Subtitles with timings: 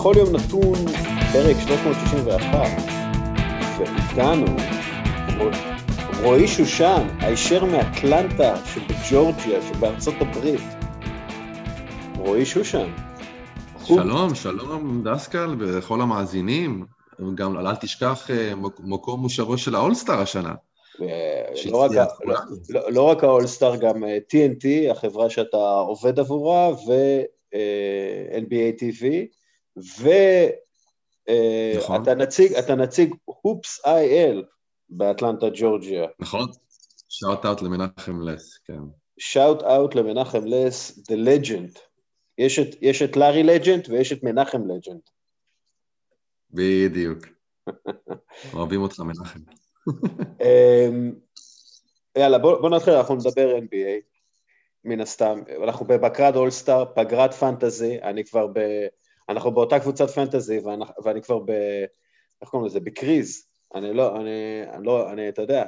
[0.00, 0.74] בכל יום נתון
[1.32, 2.68] פרק 361,
[3.78, 4.46] ואיתנו
[6.22, 10.60] רועי שושן, הישר מאטלנטה שבג'ורג'יה שבארצות הברית.
[12.18, 12.90] רועי שושן.
[13.84, 16.84] שלום, שלום דסקל וכל המאזינים.
[17.34, 20.54] גם אל תשכח אה, מקום מושבו של האולסטאר השנה.
[21.70, 21.90] לא רק,
[22.24, 22.34] לא,
[22.68, 29.04] לא, לא רק האולסטאר, גם TNT, אה, החברה שאתה עובד עבורה, ו-NBA TV,
[31.28, 34.44] ואתה נציג, אתה נציג Hoops IL
[34.90, 36.06] באטלנטה, ג'ורג'יה.
[36.18, 36.48] נכון,
[37.08, 38.80] shout out למנחם לס, כן.
[39.18, 41.78] shout out למנחם לס, The Legend.
[42.38, 45.00] יש את, יש את לארי legend ויש את מנחם legend.
[46.50, 47.18] בדיוק.
[48.54, 49.40] אוהבים אותך, מנחם.
[50.40, 51.12] אמ,
[52.18, 54.00] יאללה, בוא, בוא נתחיל, אנחנו נדבר NBA,
[54.84, 55.42] מן הסתם.
[55.64, 58.58] אנחנו בוויקנד אולסטאר, פגרת פנטזי, אני כבר ב...
[59.30, 61.50] אנחנו באותה קבוצת פנטזי, ואני, ואני כבר ב...
[62.42, 62.80] איך קוראים לזה?
[62.80, 63.46] בקריז.
[63.74, 65.64] אני לא, אני, אני לא, אני, אתה יודע,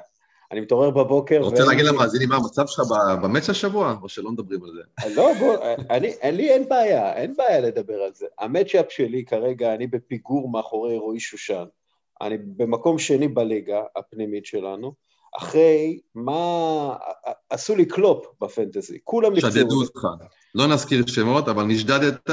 [0.52, 1.36] אני מתעורר בבוקר...
[1.36, 2.84] אתה רוצה להגיד למאזינים מה המצב שלך
[3.22, 5.14] במאץ' השבוע, או שלא מדברים על זה?
[5.14, 5.56] לא, בוא,
[5.90, 8.26] אני, לי, אין בעיה, אין בעיה לדבר על זה.
[8.38, 11.64] המצ'אפ שלי כרגע, אני בפיגור מאחורי רועי שושן.
[12.20, 14.94] אני במקום שני בליגה הפנימית שלנו,
[15.38, 16.96] אחרי מה...
[17.50, 19.50] עשו לי קלופ בפנטזי, כולם נפצעו.
[19.50, 20.06] שדדו אותך.
[20.54, 22.30] לא נזכיר שמות, אבל נשדדת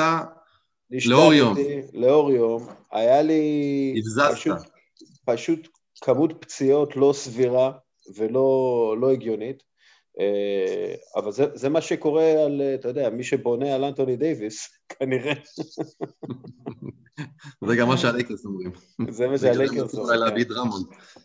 [1.05, 1.55] לאור יום.
[1.93, 2.67] לאור יום.
[2.91, 3.93] היה לי...
[3.97, 4.31] הבזזת.
[4.31, 4.57] פשוט,
[5.25, 5.67] פשוט
[6.01, 7.71] כמות פציעות לא סבירה
[8.15, 9.63] ולא לא הגיונית.
[10.19, 15.33] אה, אבל זה, זה מה שקורה על, אתה יודע, מי שבונה על אנטוני דייוויס, כנראה.
[17.67, 18.71] זה גם מה שהלייקרס אומרים.
[19.09, 20.19] זה מה שהלייקרס אומרים.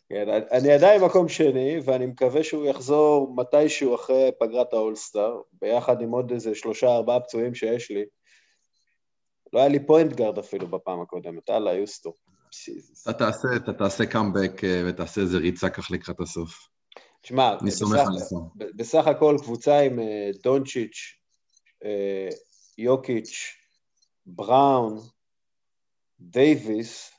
[0.09, 6.11] כן, אני עדיין מקום שני, ואני מקווה שהוא יחזור מתישהו אחרי פגרת האולסטאר, ביחד עם
[6.11, 8.05] עוד איזה שלושה ארבעה פצועים שיש לי.
[9.55, 12.15] לא היה לי פוינט גארד אפילו בפעם הקודמת, הלאה, יוסטון.
[13.03, 16.69] אתה תעשה, אתה תעשה קאמבק אה, ותעשה איזה ריצה כך לקראת הסוף.
[17.23, 18.05] תשמע, בסך,
[18.77, 20.97] בסך הכל קבוצה עם אה, דונצ'יץ',
[21.85, 22.29] אה,
[22.79, 23.55] יוקיץ',
[24.27, 24.99] בראון,
[26.21, 27.11] דייוויס,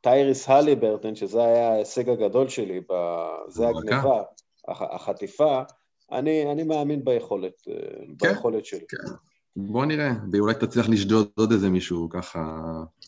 [0.00, 2.80] טייריס הליברטון, שזה היה ההישג הגדול שלי,
[3.48, 4.22] זה הגניבה,
[4.68, 5.62] החטיפה,
[6.12, 7.62] אני, אני מאמין ביכולת,
[8.18, 8.86] כן, ביכולת שלי.
[8.88, 9.12] כן.
[9.56, 12.62] בוא נראה, ואולי תצליח לשדוד עוד איזה מישהו ככה...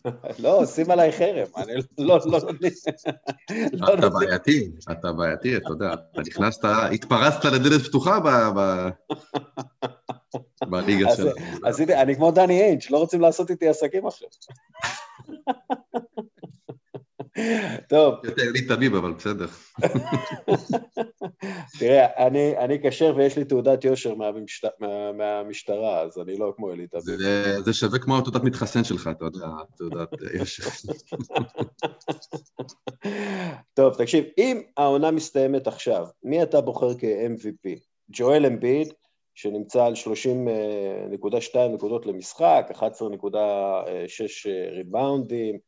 [0.43, 2.39] לא, שים עליי חרם, אני לא, לא,
[3.73, 3.93] לא...
[3.93, 8.19] אתה בעייתי, אתה בעייתי, אתה יודע, אתה נכנסת, התפרצת לדלת פתוחה
[10.69, 11.31] בליגה שלנו.
[11.65, 14.29] אז הנה, אני כמו דני איינג', לא רוצים לעשות איתי עסקים עכשיו.
[17.89, 18.15] טוב.
[18.23, 19.47] יותר לי תביב, אבל בסדר.
[21.79, 24.65] תראה, אני, אני כשר ויש לי תעודת יושר מהמשט...
[24.79, 27.03] מה, מהמשטרה, אז אני לא כמו אלי תביב.
[27.03, 30.63] זה, זה שווה כמו התעודת מתחסן שלך, אתה יודע, תעודת יושר.
[33.73, 37.79] טוב, תקשיב, אם העונה מסתיימת עכשיו, מי אתה בוחר כ-MVP?
[38.11, 38.93] ג'ואל אמביד,
[39.35, 42.81] שנמצא על 30.2 נקודות למשחק, 11.6
[44.71, 45.59] ריבאונדים,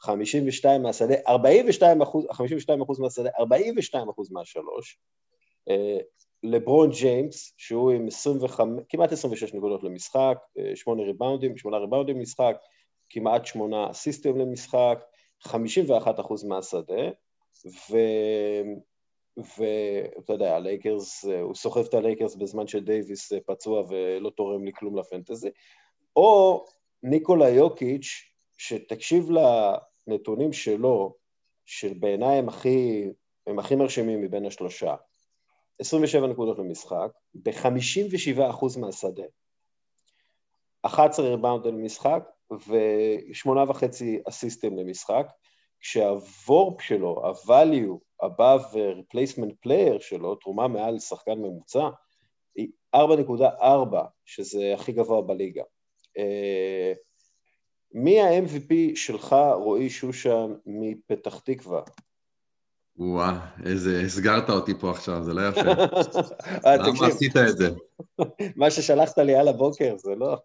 [0.00, 4.98] 52 מהשדה, 42 אחוז, 52 אחוז מהשדה, 42 אחוז מהשלוש.
[5.68, 5.98] אה,
[6.42, 10.38] לברון ג'יימס, שהוא עם 25, כמעט 26 נקודות למשחק,
[10.74, 12.56] 8 אה, ריבאונדים, 8 ריבאונדים למשחק,
[13.10, 15.04] כמעט 8 אסיסטים למשחק,
[15.42, 17.10] 51 אחוז מהשדה,
[19.36, 24.98] ואתה יודע, הלייקרס, אה, הוא סוחב את הלייקרס בזמן שדייוויס פצוע ולא תורם לי כלום
[24.98, 25.48] לפנטזי,
[26.16, 26.64] או
[27.02, 29.30] ניקולה יוקיץ', שתקשיב
[30.10, 31.14] הנתונים שלו,
[31.64, 33.08] שבעיניי הם הכי,
[33.46, 34.94] הם הכי מרשימים מבין השלושה,
[35.78, 39.22] 27 נקודות למשחק, ב-57% מהשדה,
[40.82, 42.30] 11 ריבאונד למשחק
[43.30, 45.26] ושמונה וחצי אסיסטים למשחק,
[45.80, 51.88] כשהוורפ שלו, ה-value above replacement player שלו, תרומה מעל שחקן ממוצע,
[52.54, 53.60] היא 4.4,
[54.24, 55.62] שזה הכי גבוה בליגה.
[57.94, 61.80] מי ה-MVP שלך, רועי שושן, מפתח תקווה?
[62.96, 65.60] וואה, איזה, הסגרת אותי פה עכשיו, זה לא יפה.
[66.66, 67.70] אה, למה עשית את זה?
[68.56, 70.36] מה ששלחת לי על הבוקר, זה לא...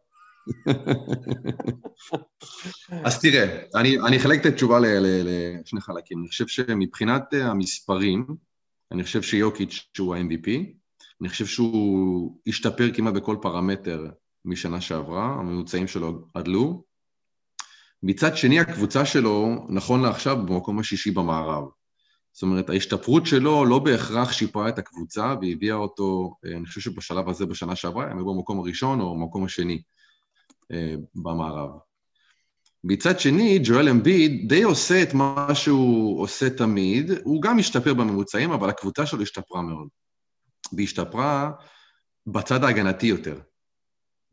[3.05, 6.19] אז תראה, אני, אני אחלק את התשובה לשני חלקים.
[6.19, 8.25] אני חושב שמבחינת אה, המספרים,
[8.91, 10.49] אני חושב שיוקיץ' הוא ה-MVP,
[11.21, 14.05] אני חושב שהוא השתפר כמעט בכל פרמטר
[14.45, 16.83] משנה שעברה, הממוצעים שלו עדלו,
[18.07, 21.63] מצד שני, הקבוצה שלו, נכון לעכשיו, במקום השישי במערב.
[22.33, 27.29] זאת אומרת, ההשתפרות שלו לא בהכרח שיפרה את הקבוצה והביאה אותו, אה, אני חושב שבשלב
[27.29, 29.81] הזה, בשנה שעברה, הם היו במקום הראשון או במקום השני
[30.71, 31.69] אה, במערב.
[32.83, 38.51] מצד שני, ג'ואל אמביד די עושה את מה שהוא עושה תמיד, הוא גם השתפר בממוצעים,
[38.51, 39.87] אבל הקבוצה שלו השתפרה מאוד.
[40.73, 41.51] והיא השתפרה
[42.27, 43.39] בצד ההגנתי יותר.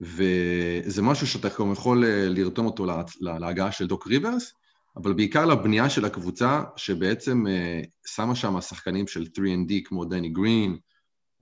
[0.03, 2.87] וזה משהו שאתה יכול אה, לרתום אותו
[3.21, 4.53] להגעה של דוק ריברס,
[4.97, 10.77] אבל בעיקר לבנייה של הקבוצה, שבעצם אה, שמה שם שחקנים של 3ND כמו דני גרין,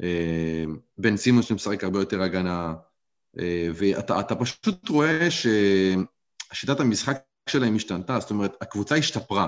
[0.02, 0.64] אה,
[0.98, 2.74] בן סימון שמשחק הרבה יותר הגנה,
[3.74, 7.18] ואתה פשוט רואה ששיטת המשחק
[7.48, 9.46] שלהם השתנתה, זאת אומרת, הקבוצה השתפרה.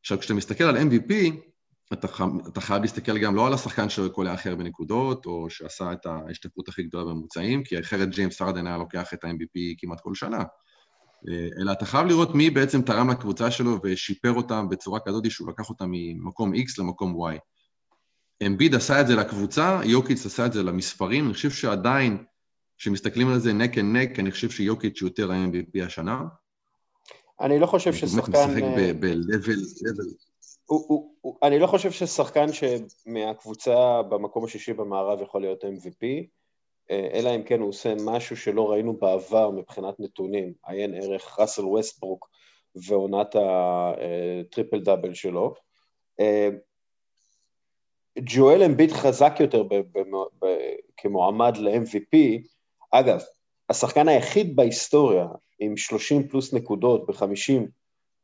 [0.00, 1.12] עכשיו, כשאתה מסתכל על MVP,
[1.92, 2.06] אתה,
[2.48, 6.68] אתה חייב להסתכל גם לא על השחקן שקולע הכי הרבה נקודות, או שעשה את ההשתפרות
[6.68, 10.44] הכי גדולה בממוצעים, כי אחרת ג'יימס פרדן היה לוקח את ה-MVP כמעט כל שנה.
[11.28, 15.48] אה, אלא אתה חייב לראות מי בעצם תרם לקבוצה שלו ושיפר אותם בצורה כזאת שהוא
[15.48, 17.38] לקח אותם ממקום X למקום Y.
[18.46, 22.24] אמביד עשה את זה לקבוצה, יוקיץ עשה את זה למספרים, אני חושב שעדיין,
[22.78, 26.22] כשמסתכלים על זה neck and neck, אני חושב שיוקיץ' יותר ה-MVP השנה.
[27.40, 28.32] אני לא חושב ששחקן...
[28.32, 30.27] הוא משחק אה, ב-level...
[30.68, 36.04] הוא, הוא, הוא, אני לא חושב ששחקן שמהקבוצה במקום השישי במערב יכול להיות MVP,
[36.90, 41.64] אה, אלא אם כן הוא עושה משהו שלא ראינו בעבר מבחינת נתונים, עיין ערך ראסל
[41.64, 42.30] ווסטברוק
[42.74, 45.54] ועונת הטריפל דאבל שלו.
[46.20, 46.48] אה,
[48.18, 49.98] ג'ואל אמביט חזק יותר ב, ב,
[50.40, 50.46] ב,
[50.96, 52.16] כמועמד ל-MVP,
[52.90, 53.20] אגב,
[53.68, 55.26] השחקן היחיד בהיסטוריה
[55.58, 57.68] עם 30 פלוס נקודות ב-50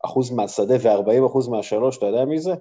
[0.04, 2.54] אחוז מהשדה ו-40 אחוז מהשלוש, אתה יודע מי זה?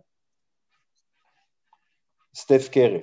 [2.35, 2.99] סטף קרי.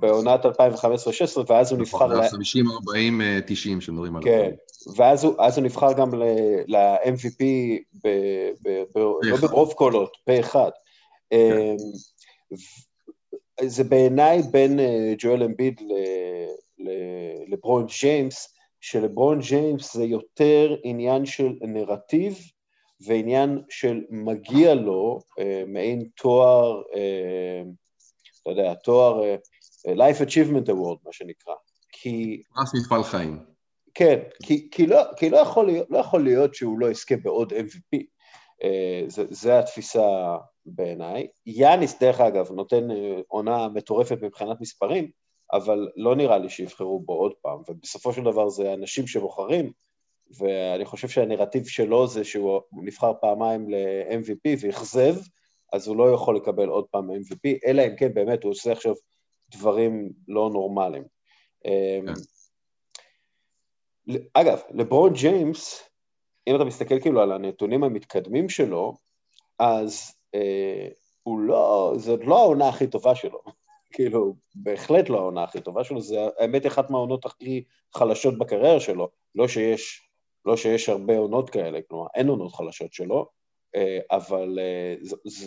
[0.00, 0.48] בעונת 2015-2016,
[1.48, 2.06] ואז הוא נבחר...
[2.06, 2.28] ל...
[2.28, 4.32] 50, 40, 90 שמדברים עליו.
[4.32, 4.50] כן,
[4.96, 6.14] ואז הוא נבחר גם
[6.66, 7.44] ל-MVP,
[9.22, 10.70] לא ברוב קולות, פה אחד.
[11.30, 11.36] כן.
[11.36, 11.76] אמ,
[13.62, 15.80] זה בעיניי בין אה, ג'ואל אמביד
[17.48, 18.55] לברון ג'יימס,
[18.88, 22.38] שלברון ג'יימס זה יותר עניין של נרטיב
[23.06, 27.62] ועניין של מגיע לו אה, מעין תואר, אה,
[28.42, 29.36] אתה יודע, תואר אה,
[29.94, 31.54] Life Achievement Award, מה שנקרא.
[31.92, 32.42] כי...
[32.54, 33.38] פרס מפעל חיים.
[33.94, 37.52] כן, כי, כי, לא, כי לא, יכול להיות, לא יכול להיות שהוא לא יזכה בעוד
[37.52, 38.02] MVP.
[38.62, 40.36] אה, זה, זה התפיסה
[40.66, 41.26] בעיניי.
[41.46, 45.10] יאניס, דרך אגב, נותן אה, עונה מטורפת מבחינת מספרים,
[45.52, 49.72] אבל לא נראה לי שיבחרו בו עוד פעם, ובסופו של דבר זה אנשים שבוחרים,
[50.38, 55.14] ואני חושב שהנרטיב שלו זה שהוא נבחר פעמיים ל-MVP ואכזב,
[55.72, 58.94] אז הוא לא יכול לקבל עוד פעם MVP, אלא אם כן באמת הוא עושה עכשיו
[59.50, 61.04] דברים לא נורמליים.
[61.64, 62.12] אמ, כן.
[64.34, 65.88] אגב, לברון ג'יימס,
[66.46, 68.94] אם אתה מסתכל כאילו על הנתונים המתקדמים שלו,
[69.58, 70.88] אז אה,
[71.22, 73.42] הוא לא, זאת לא העונה הכי טובה שלו.
[73.92, 79.08] כאילו, בהחלט לא העונה הכי טובה שלו, זה האמת אחת מהעונות הכי חלשות בקריירה שלו,
[79.34, 80.10] לא שיש,
[80.44, 83.28] לא שיש הרבה עונות כאלה, כלומר אין עונות חלשות שלו,
[83.76, 85.46] אה, אבל אה, זה, זה,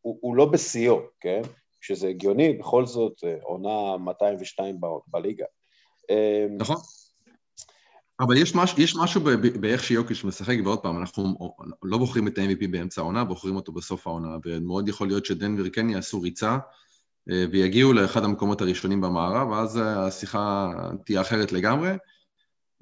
[0.00, 1.40] הוא, הוא לא בשיאו, כן?
[1.80, 5.44] שזה הגיוני, בכל זאת אה, עונה 202 ב, בליגה.
[6.58, 6.76] נכון.
[8.20, 9.20] אבל יש, מש, יש משהו
[9.60, 11.34] באיך שיוקיש משחק, ועוד פעם, אנחנו
[11.82, 15.90] לא בוחרים את ה-MVP באמצע העונה, בוחרים אותו בסוף העונה, ומאוד יכול להיות שדנבר כן
[15.90, 16.58] יעשו ריצה,
[17.50, 20.72] ויגיעו לאחד המקומות הראשונים במערב, ואז השיחה
[21.04, 21.90] תהיה אחרת לגמרי.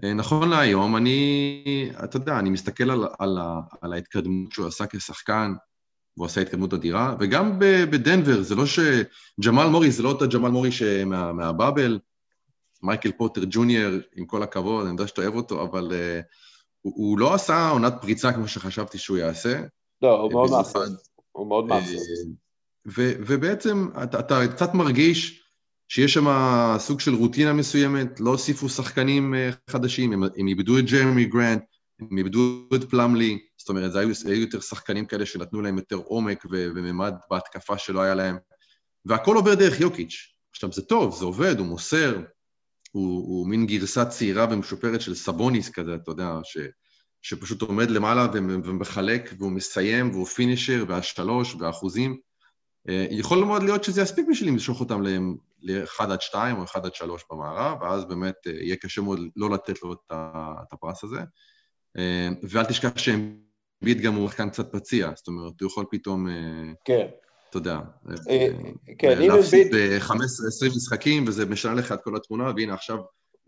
[0.03, 3.39] נכון להיום, אני, אתה יודע, אני מסתכל על, על,
[3.81, 5.53] על ההתקדמות שהוא עשה כשחקן,
[6.17, 8.79] והוא עשה התקדמות אדירה, וגם בדנבר, זה לא ש...
[9.45, 10.71] ג'מאל מורי זה לא אותו ג'מאל מורי
[11.07, 11.99] מה, מהבאבל,
[12.83, 16.25] מייקל פוטר ג'וניור, עם כל הכבוד, אני יודע שאתה אוהב אותו, אבל uh,
[16.83, 19.61] הוא, הוא לא עשה עונת פריצה כמו שחשבתי שהוא יעשה.
[20.03, 20.79] לא, הוא מאוד מאכזב.
[21.33, 21.99] הוא מאוד מאכזב.
[22.97, 25.43] ובעצם אתה, אתה קצת מרגיש
[25.89, 26.27] שיש שם
[26.79, 31.63] סוג של רוטינה מסוימת, לא הוסיפו שחקנים אה, חדשים, הם, הם איבדו את ג'רמי גרנט,
[32.01, 35.97] הם איבדו את פלאמלי, זאת אומרת, זה היו, היו יותר שחקנים כאלה שנתנו להם יותר
[35.97, 38.39] עומק וממד בהתקפה שלא היה להם,
[39.05, 40.35] והכל עובר דרך יוקיץ'.
[40.51, 42.23] עכשיו, זה טוב, זה עובד, הוא מוסר,
[42.93, 46.59] הוא, הוא מין גרסה צעירה ומשופרת של סבוניס כזה, אתה יודע, ש,
[47.23, 52.28] שפשוט עומד למעלה ומחלק, והוא מסיים, והוא פינישר, והשלוש, והאחוזים.
[52.89, 56.95] אה, יכול מאוד להיות שזה יספיק בשביל למשוך אותם ל-1 עד 2 או 1 עד
[56.95, 61.21] 3 במערב, ואז באמת אה, יהיה קשה מאוד לא לתת לו את הפרס הזה.
[61.99, 66.27] אה, ואל תשכח שאמביט גם הוא שחקן קצת פציע, זאת אומרת, הוא יכול פתאום...
[66.85, 67.07] כן.
[67.51, 67.79] אתה יודע,
[68.99, 72.99] כן, להפסיד ב-15-20 משחקים, וזה משנה לך את כל התמונה, והנה עכשיו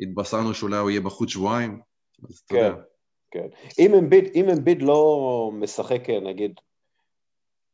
[0.01, 1.81] התבשרנו שאולי הוא יהיה בחוץ שבועיים,
[2.29, 2.75] אז אתה יודע.
[3.31, 3.83] כן, כן.
[4.35, 6.53] אם אמביט לא משחק, נגיד,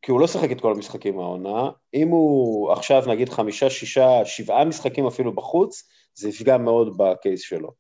[0.07, 4.65] כי הוא לא שיחק את כל המשחקים העונה, אם הוא עכשיו נגיד חמישה, שישה, שבעה
[4.65, 5.83] משחקים אפילו בחוץ,
[6.15, 7.71] זה יפגע מאוד בקייס שלו.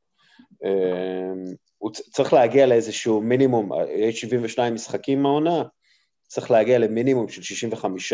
[1.78, 5.62] הוא צריך להגיע לאיזשהו מינימום, יש 72 משחקים מהעונה,
[6.28, 8.12] צריך להגיע למינימום של 65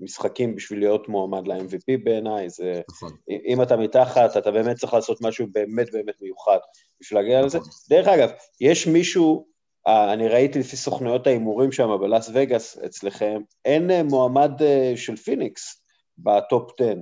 [0.00, 2.80] משחקים בשביל להיות מועמד ל-MVP בעיניי, זה...
[2.90, 3.12] נכון.
[3.46, 6.58] אם אתה מתחת, אתה באמת צריך לעשות משהו באמת באמת מיוחד
[7.00, 7.46] בשביל להגיע נכון.
[7.46, 7.58] לזה.
[7.90, 9.57] דרך אגב, יש מישהו, אה,
[9.88, 15.82] אני ראיתי לפי סוכנויות ההימורים שם בלאס וגאס אצלכם, אין אה, מועמד אה, של פיניקס
[16.18, 16.94] בטופ 10,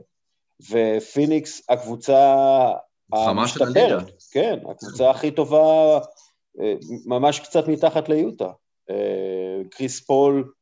[0.70, 2.36] ופיניקס הקבוצה
[3.12, 5.98] המשתפרת, כן, הקבוצה הכי טובה,
[7.06, 8.50] ממש קצת מתחת ליוטה.
[9.70, 10.52] קריס פול,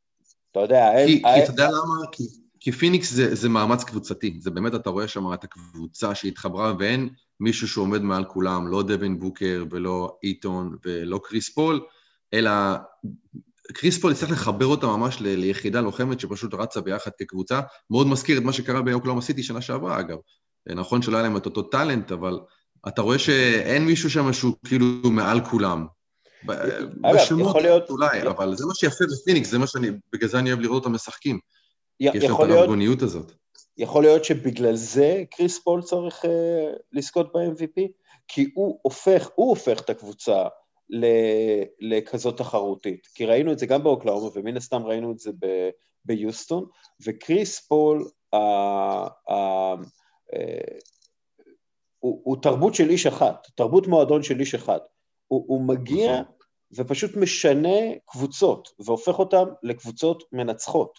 [0.51, 0.91] אתה יודע...
[1.07, 2.07] כי, כי אתה יודע למה?
[2.13, 2.23] כי,
[2.61, 7.09] כי פיניקס זה, זה מאמץ קבוצתי, זה באמת, אתה רואה שם את הקבוצה שהתחברה, ואין
[7.41, 11.87] מישהו שעומד מעל כולם, לא דווין בוקר ולא איטון ולא קריס פול,
[12.35, 12.51] אלא
[13.73, 17.61] קריס פול יצטרך לחבר אותה ממש ל, ליחידה לוחמת שפשוט רצה ביחד כקבוצה.
[17.91, 20.19] מאוד מזכיר את מה שקרה באוקלהומה סיטי שנה שעברה, אגב.
[20.69, 22.41] נכון שלא היה להם את אותו talent, אבל
[22.89, 25.87] אתה רואה שאין מישהו שם שהוא כאילו מעל כולם.
[27.15, 27.91] בשמות להיות...
[27.91, 30.95] אולי, אבל זה מה שיפה בפיניקס, זה מה שאני, בגלל זה אני אוהב לראות אותם
[30.95, 31.39] משחקים.
[32.01, 33.33] י- יש להם את הרגוניות הזאת.
[33.79, 36.29] יכול להיות שבגלל זה קריס פול צריך uh,
[36.93, 37.83] לזכות ב-MVP?
[38.29, 40.43] כי הוא הופך, הוא הופך את הקבוצה
[41.81, 43.07] לכזאת תחרותית.
[43.15, 45.71] כי ראינו את זה גם באוקלהומה, ומן הסתם ראינו את זה ב-
[46.05, 46.67] ביוסטון,
[47.05, 48.39] וקריס פול, uh,
[49.29, 49.33] uh,
[50.35, 50.39] uh,
[51.99, 54.79] הוא, הוא תרבות של איש אחת, תרבות מועדון של איש אחד.
[55.29, 56.35] הוא, הוא מגיע נכון.
[56.77, 60.99] ופשוט משנה קבוצות, והופך אותן לקבוצות מנצחות.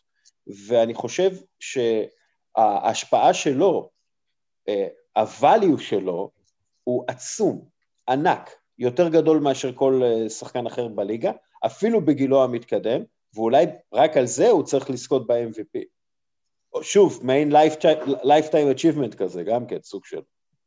[0.68, 3.90] ואני חושב שההשפעה שלו,
[5.16, 6.32] ה-value שלו,
[6.84, 7.66] הוא עצום,
[8.10, 11.32] ענק, יותר גדול מאשר כל אה, שחקן אחר בליגה,
[11.66, 13.02] אפילו בגילו המתקדם,
[13.34, 15.80] ואולי רק על זה הוא צריך לזכות ב-MVP.
[16.82, 17.52] שוב, מעין
[18.24, 20.20] lifetime achievement כזה, גם כן, סוג של...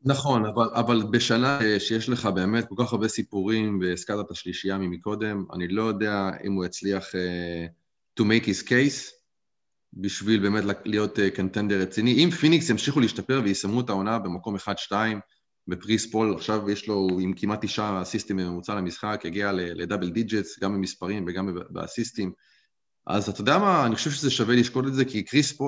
[0.02, 5.44] נכון, אבל, אבל בשנה שיש לך באמת כל כך הרבה סיפורים, והזכרת את השלישייה ממקודם,
[5.52, 9.12] אני לא יודע אם הוא יצליח uh, to make his case
[9.92, 12.24] בשביל באמת להיות contender uh, רציני.
[12.24, 14.92] אם פיניקס ימשיכו להשתפר ויסיימו את העונה במקום 1-2,
[15.68, 20.58] וקריס פול, עכשיו יש לו עם כמעט תשעה אסיסטים בממוצע למשחק, הגיע ל double digits,
[20.58, 22.32] גם במספרים וגם באסיסטים.
[23.06, 25.24] אז אתה יודע מה, אני חושב שזה שווה לשקול את זה, כי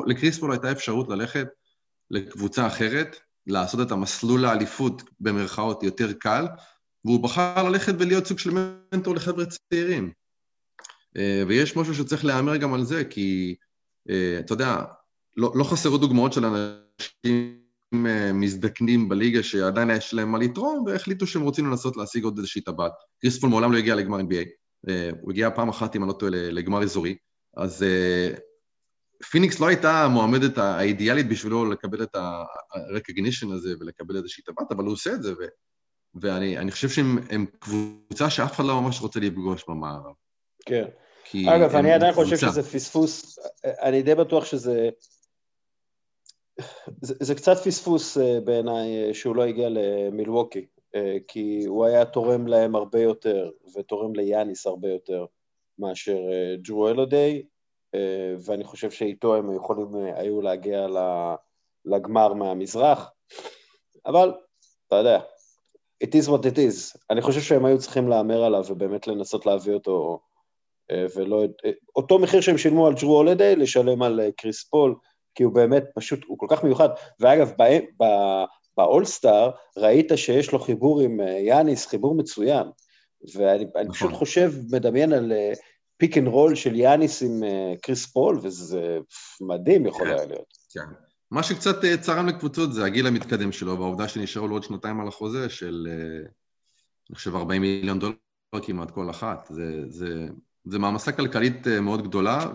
[0.06, 1.46] לקריס פול הייתה אפשרות ללכת
[2.10, 3.16] לקבוצה אחרת,
[3.46, 6.46] לעשות את המסלול האליפות במרכאות יותר קל,
[7.04, 10.12] והוא בחר ללכת ולהיות סוג של מנטור לחבר'ה צעירים.
[11.16, 13.56] אה, ויש משהו שצריך להיאמר גם על זה, כי
[14.10, 14.76] אה, אתה יודע,
[15.36, 17.59] לא, לא חסרו דוגמאות של אנשים
[18.34, 22.92] מזדקנים בליגה שעדיין יש להם מה לתרום, והחליטו שהם רוצים לנסות להשיג עוד איזושהי טבעת.
[23.20, 24.48] קריספול מעולם לא הגיע לגמר NBA,
[25.20, 27.16] הוא הגיע פעם אחת, אם אני לא טועה, לגמר אזורי,
[27.56, 27.84] אז
[29.30, 34.92] פיניקס לא הייתה המועמדת האידיאלית בשבילו לקבל את ה-recognition הזה ולקבל איזושהי טבעת, אבל הוא
[34.92, 35.36] עושה את זה, ו...
[36.14, 40.12] ואני חושב שהם קבוצה שאף אחד לא ממש רוצה לפגוש במערב.
[40.66, 40.84] כן.
[41.48, 43.38] אגב, אני עדיין חושב שזה פספוס,
[43.82, 44.88] אני די בטוח שזה...
[47.00, 52.04] זה, זה קצת פספוס אה, בעיניי אה, שהוא לא הגיע למילווקי, אה, כי הוא היה
[52.04, 55.26] תורם להם הרבה יותר, ותורם ליאניס הרבה יותר
[55.78, 56.18] מאשר
[56.62, 57.42] ג'רו אלודיי,
[58.44, 60.86] ואני חושב שאיתו הם יכולים היו להגיע
[61.84, 63.10] לגמר מהמזרח,
[64.06, 64.32] אבל
[64.86, 65.20] אתה יודע,
[66.04, 66.98] it is what it is.
[67.10, 70.20] אני חושב שהם היו צריכים להמר עליו ובאמת לנסות להביא אותו,
[70.92, 71.44] ולא...
[71.96, 74.94] אותו מחיר שהם שילמו על ג'רו הולדיי, לשלם על קריס פול,
[75.40, 76.88] כי הוא באמת פשוט, הוא כל כך מיוחד.
[77.20, 77.52] ואגב,
[78.76, 82.66] באולסטאר ראית שיש לו חיבור עם יאניס, חיבור מצוין.
[83.34, 83.92] ואני נכון.
[83.92, 85.32] פשוט חושב, מדמיין על
[85.96, 88.98] pick and roll של יאניס עם אה, קריס פול, וזה
[89.40, 90.52] מדהים יכול כן, היה להיות.
[90.72, 90.86] כן.
[91.30, 95.08] מה שקצת אה, צרם לקבוצות זה הגיל המתקדם שלו, והעובדה שנשארו לו עוד שנתיים על
[95.08, 96.28] החוזה של, אה,
[97.10, 98.14] אני חושב, 40 מיליון דולר
[98.62, 99.48] כמעט כל אחת.
[99.50, 100.26] זה, זה,
[100.64, 102.46] זה מעמסה כלכלית מאוד גדולה,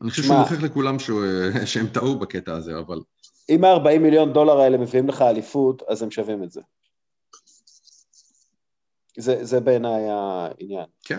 [0.00, 1.24] ואני חושב שהוא מוכיח לכולם שהוא,
[1.64, 3.00] שהם טעו בקטע הזה, אבל...
[3.48, 6.60] אם ה-40 מיליון דולר האלה מביאים לך אליפות, אז הם שווים את זה.
[9.18, 10.86] זה, זה בעיניי העניין.
[11.04, 11.18] כן.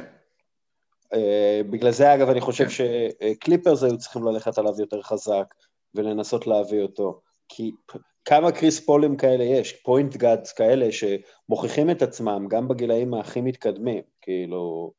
[1.13, 2.69] אה, בגלל זה אגב אני חושב כן.
[2.69, 5.53] שקליפרס היו צריכים ללכת עליו יותר חזק
[5.95, 7.71] ולנסות להביא אותו, כי
[8.25, 14.03] כמה קריס פולים כאלה יש, point guards כאלה שמוכיחים את עצמם גם בגילאים הכי מתקדמים,
[14.21, 14.93] כאילו,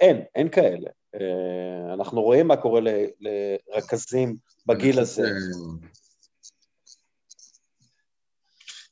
[0.00, 0.90] אין, אין כאלה.
[1.20, 2.80] אה, אנחנו רואים מה קורה
[3.20, 5.28] לרכזים בגיל הזה.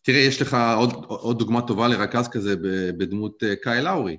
[0.03, 2.55] תראה, יש לך עוד, עוד דוגמה טובה לרכז כזה
[2.99, 4.17] בדמות אה, קאי לאורי.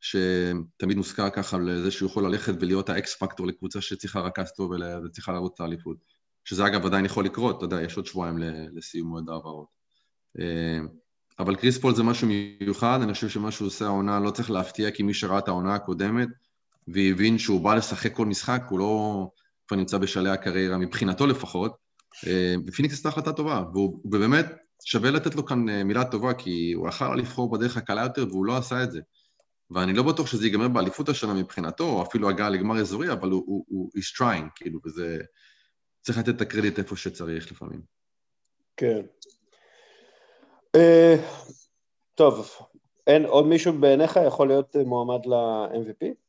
[0.00, 4.70] שתמיד מוזכר ככה לזה שהוא יכול ללכת ולהיות האקס פקטור לקבוצה שצריכה רכז טוב
[5.04, 5.96] וצריכה לרוץ את האליפות.
[6.44, 8.38] שזה אגב עדיין יכול לקרות, אתה יודע, יש עוד שבועיים
[8.72, 9.66] לסיום מועד העברות.
[10.40, 10.80] אה,
[11.38, 14.90] אבל קריס פול זה משהו מיוחד, אני חושב שמה שהוא עושה העונה לא צריך להפתיע,
[14.90, 16.28] כי מי שראה את העונה הקודמת
[16.88, 19.26] והבין שהוא בא לשחק כל משחק, הוא לא
[19.68, 21.76] כבר נמצא בשלהי הקריירה, מבחינתו לפחות,
[22.26, 24.46] אה, ופיניקס עשתה החלטה טובה, והוא, ובאמת
[24.84, 28.46] שווה לתת לו כאן אה, מילה טובה, כי הוא יכל לבחור בדרך הקלה יותר והוא
[28.46, 29.00] לא עשה את זה.
[29.70, 33.42] ואני לא בטוח שזה ייגמר באליפות השנה מבחינתו, או אפילו הגעה לגמר אזורי, אבל הוא,
[33.46, 35.18] הוא, הוא is trying, כאילו, וזה...
[36.04, 37.80] צריך לתת את הקרדיט איפה שצריך לפעמים.
[38.76, 39.00] כן.
[40.76, 41.20] Uh,
[42.14, 42.50] טוב,
[43.06, 46.23] אין עוד מישהו בעיניך יכול להיות מועמד ל-MVP?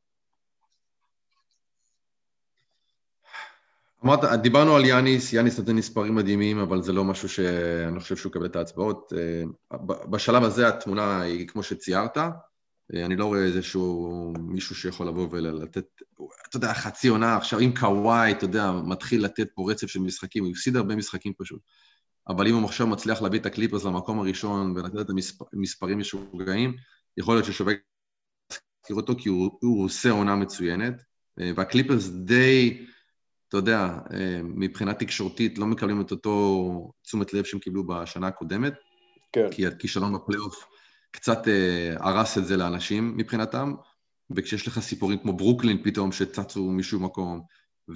[4.06, 8.30] אמרת, דיברנו על יאניס, יאניס נותן מספרים מדהימים, אבל זה לא משהו שאני חושב שהוא
[8.30, 9.14] יקבל את ההצבעות.
[9.18, 9.78] אה,
[10.10, 15.86] בשלב הזה התמונה היא כמו שציירת, אה, אני לא רואה איזשהו מישהו שיכול לבוא ולתת,
[16.50, 20.44] אתה יודע, חצי עונה עכשיו, אם קוואי, אתה יודע, מתחיל לתת פה רצף של משחקים,
[20.44, 21.60] הוא הפסיד הרבה משחקים פשוט.
[22.28, 25.10] אבל אם הוא עכשיו מצליח להביא את הקליפרס למקום הראשון ולתת את
[25.54, 26.76] המספרים משוגעים,
[27.18, 27.74] יכול להיות ששווה
[28.52, 31.04] להזכיר אותו כי הוא, הוא עושה עונה מצוינת,
[31.40, 32.86] אה, והקליפרס די...
[33.50, 38.74] אתה יודע, אה, מבחינה תקשורתית לא מקבלים את אותו תשומת לב שהם קיבלו בשנה הקודמת,
[39.32, 39.52] כן.
[39.52, 40.66] כי הכישלון בפלייאוף
[41.12, 43.74] קצת אה, הרס את זה לאנשים מבחינתם,
[44.36, 47.42] וכשיש לך סיפורים כמו ברוקלין פתאום שצצו משום מקום,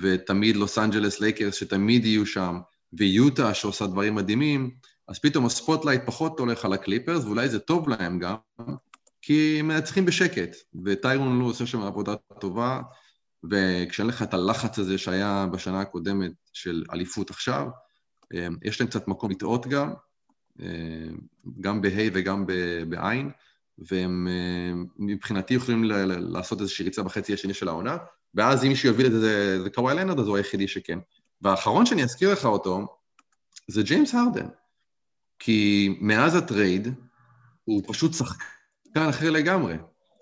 [0.02, 2.60] ותמיד לוס אנג'לס לייקרס שתמיד יהיו שם,
[2.94, 4.72] ויוטה שעושה דברים מדהימים,
[5.08, 8.36] אז פתאום ה spotlight פחות הולך על הקליפרס, ואולי זה טוב להם גם,
[9.22, 12.82] כי הם מנצחים בשקט, וטיירון לו עושה שם עבודה טובה,
[13.52, 17.68] וכשאין לך את הלחץ הזה שהיה בשנה הקודמת של אליפות עכשיו,
[18.34, 19.94] אה, יש להם קצת מקום לטעות גם,
[20.62, 20.68] אה,
[21.62, 22.46] גם בה' וגם
[22.90, 23.32] בע',
[23.78, 27.98] והם אה, מבחינתי יכולים לעשות איזושהי ריצה בחצי השני של העונה,
[28.36, 31.00] ואז אם מישהו יוביל את זה, זה קוואי לנרד, אז הוא היחידי שכן.
[31.42, 32.98] והאחרון שאני אזכיר לך אותו,
[33.68, 34.48] זה ג'יימס הרדן.
[35.40, 36.88] כי מאז ה trade,
[37.64, 39.76] הוא פשוט שחקן אחר לגמרי.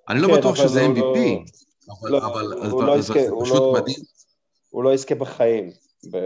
[0.09, 1.43] אני לא כן, בטוח שזה MVP, לא...
[1.89, 3.99] אבל, לא, אבל הוא לא יזכה, זה פשוט לא, מדהים.
[4.69, 5.69] הוא לא יזכה בחיים.
[6.11, 6.17] ב...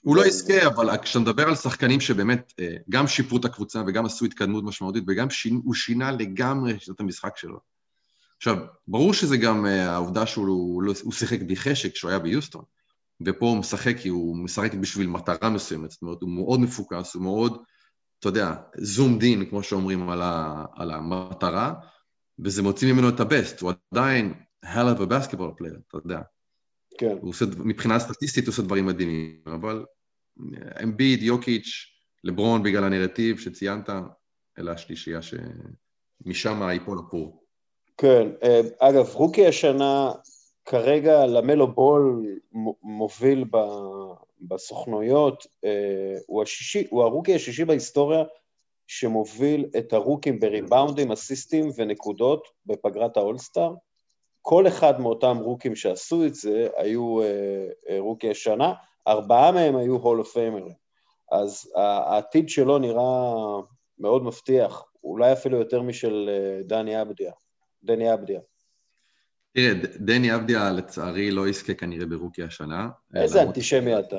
[0.00, 4.06] הוא לא יזכה, אבל כשאתה מדבר על שחקנים שבאמת אה, גם שיפרו את הקבוצה וגם
[4.06, 7.58] עשו התקדמות משמעותית וגם שינו, הוא שינה לגמרי את המשחק שלו.
[8.36, 8.56] עכשיו,
[8.88, 12.62] ברור שזה גם אה, העובדה שהוא הוא, לא, הוא שיחק בלי חשק כשהוא היה ביוסטון,
[13.26, 17.22] ופה הוא משחק כי הוא משחק בשביל מטרה מסוימת, זאת אומרת, הוא מאוד מפוקס, הוא
[17.22, 17.62] מאוד,
[18.18, 21.74] אתה יודע, זום דין, כמו שאומרים, על, ה, על המטרה,
[22.44, 26.20] וזה מוציא ממנו את הבסט, הוא עדיין hell of a basketball player, אתה יודע.
[26.98, 27.16] כן.
[27.20, 29.84] הוא עושה, מבחינה סטטיסטית הוא עושה דברים מדהימים, אבל
[30.82, 31.86] אמביד, יוקיץ',
[32.24, 33.90] לברון בגלל הנרטיב שציינת,
[34.58, 37.42] אלה השלישייה שמשם ייפול הפור.
[37.98, 40.12] כן, אה, אגב, רוקי השנה,
[40.64, 42.26] כרגע למלו בול
[42.82, 43.56] מוביל ב,
[44.40, 48.24] בסוכנויות, אה, הוא, השישי, הוא הרוקי השישי בהיסטוריה
[48.86, 53.74] שמוביל את הרוקים בריבאונדים, אסיסטים ונקודות בפגרת האולסטאר.
[54.42, 57.26] כל אחד מאותם רוקים שעשו את זה היו אה,
[57.88, 58.72] אה, רוקי השנה,
[59.08, 60.74] ארבעה מהם היו הול אוף פיימרים.
[61.32, 63.22] אז העתיד שלו נראה
[63.98, 67.32] מאוד מבטיח, אולי אפילו יותר משל אה, דני אבדיה.
[67.84, 68.40] דני אבדיה.
[69.52, 72.88] תראה, דני אבדיה לצערי לא יזכה כנראה ברוקי השנה.
[73.14, 74.16] איזה אנטישמי אתה.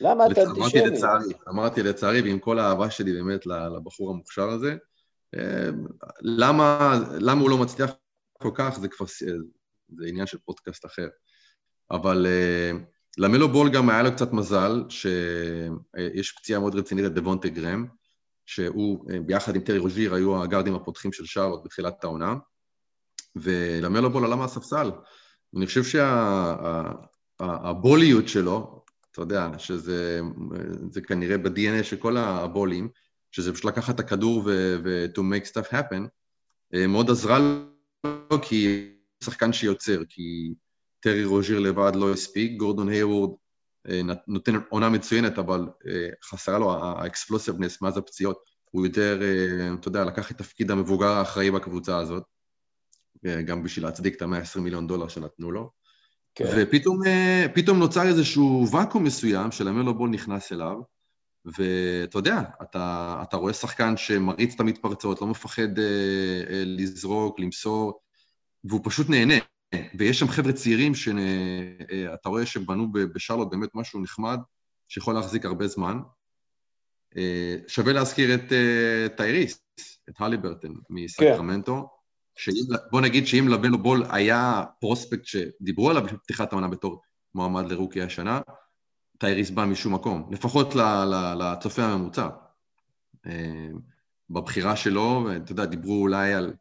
[0.00, 0.80] למה אתה אנטישמי?
[0.80, 4.76] אמרתי לצערי, אמרתי לצערי, ועם כל האהבה שלי באמת לבחור המוכשר הזה,
[6.22, 7.90] למה, למה הוא לא מצליח
[8.42, 9.06] כל כך, זה כבר,
[9.96, 11.08] זה עניין של פודקאסט אחר.
[11.90, 12.76] אבל uh,
[13.18, 17.86] למלו בול גם היה לו קצת מזל, שיש פציעה מאוד רצינית לדבונטה גרם,
[18.46, 22.34] שהוא, uh, ביחד עם טרי רוז'יר, היו הגארדים הפותחים של שרלוט בתחילת העונה,
[23.36, 24.90] ולמלו בול עלה מהספסל.
[25.56, 25.82] אני חושב
[27.40, 30.20] שהבוליות שה, שלו, אתה יודע, שזה
[31.06, 32.88] כנראה ב-DNA של כל הבולים,
[33.30, 36.08] שזה פשוט לקחת את הכדור ו-to make stuff happen,
[36.74, 37.38] אה, מאוד עזרה
[38.42, 38.88] כי
[39.24, 40.54] שחקן שיוצר, כי
[41.00, 43.30] טרי רוז'יר לבד לא הספיק, גורדון היוורד
[43.88, 48.38] אה, נותן עונה מצוינת, אבל אה, חסרה לו האקספלוסיבנס מאז הפציעות.
[48.70, 52.22] הוא יותר, אה, אתה יודע, לקח את תפקיד המבוגר האחראי בקבוצה הזאת,
[53.44, 55.70] גם בשביל להצדיק את ה-120 מיליון דולר שנתנו לו.
[56.34, 56.44] כן.
[56.56, 60.76] ופתאום נוצר איזשהו ואקום מסוים שלמלו בול נכנס אליו,
[61.44, 65.84] ואתה יודע, אתה, אתה רואה שחקן שמריץ את המתפרצות, לא מפחד אה,
[66.50, 68.00] אה, לזרוק, למסור,
[68.64, 69.34] והוא פשוט נהנה.
[69.94, 71.18] ויש שם חבר'ה צעירים שאתה
[71.92, 74.38] אה, רואה שבנו בשרלוט באמת משהו נחמד,
[74.88, 75.98] שיכול להחזיק הרבה זמן.
[77.16, 79.60] אה, שווה להזכיר את אה, טייריס,
[80.08, 81.88] את הליברטון מסקרמנטו,
[82.44, 82.50] כן.
[82.90, 87.02] בוא נגיד שאם לבלו בול היה פרוספקט שדיברו עליו בפתיחת העונה בתור
[87.34, 88.40] מועמד לרוקי השנה,
[89.18, 90.74] טייריס בא משום מקום, לפחות
[91.38, 92.28] לצופה הממוצע.
[93.26, 93.68] אה,
[94.30, 96.52] בבחירה שלו, ואתה יודע, דיברו אולי על,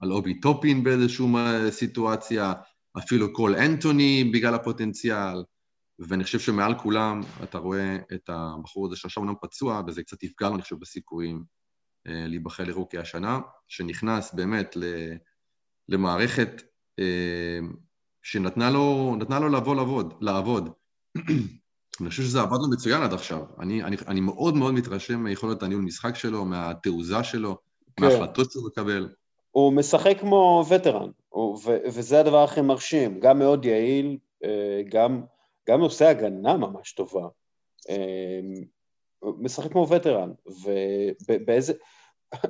[0.00, 1.26] על אובי טופין באיזושהי
[1.70, 2.52] סיטואציה,
[2.98, 5.44] אפילו קול אנטוני בגלל הפוטנציאל,
[5.98, 10.48] ואני חושב שמעל כולם אתה רואה את הבחור הזה שעכשיו אומנם פצוע, וזה קצת יפגע
[10.48, 11.44] לו, אני חושב, בסיכויים
[12.06, 14.76] אה, להיבחר לרוקי השנה, שנכנס באמת
[15.88, 16.62] למערכת
[16.98, 17.58] אה,
[18.22, 20.72] שנתנה לו, לו לבוא לעבוד, לעבוד.
[22.00, 23.44] אני חושב שזה עבד לו מצוין עד עכשיו.
[23.60, 27.56] אני, אני, אני מאוד מאוד מתרשם מיכולת הניהול משחק שלו, מהתעוזה שלו,
[27.96, 28.04] כן.
[28.04, 29.08] מההחלטות שהוא מקבל.
[29.50, 35.22] הוא משחק כמו וטרן, הוא, ו, וזה הדבר הכי מרשים, גם מאוד יעיל, אה, גם,
[35.68, 37.28] גם עושה הגנה ממש טובה.
[37.90, 38.40] אה,
[39.18, 40.32] הוא משחק כמו וטרן,
[41.26, 41.72] ובאיזה...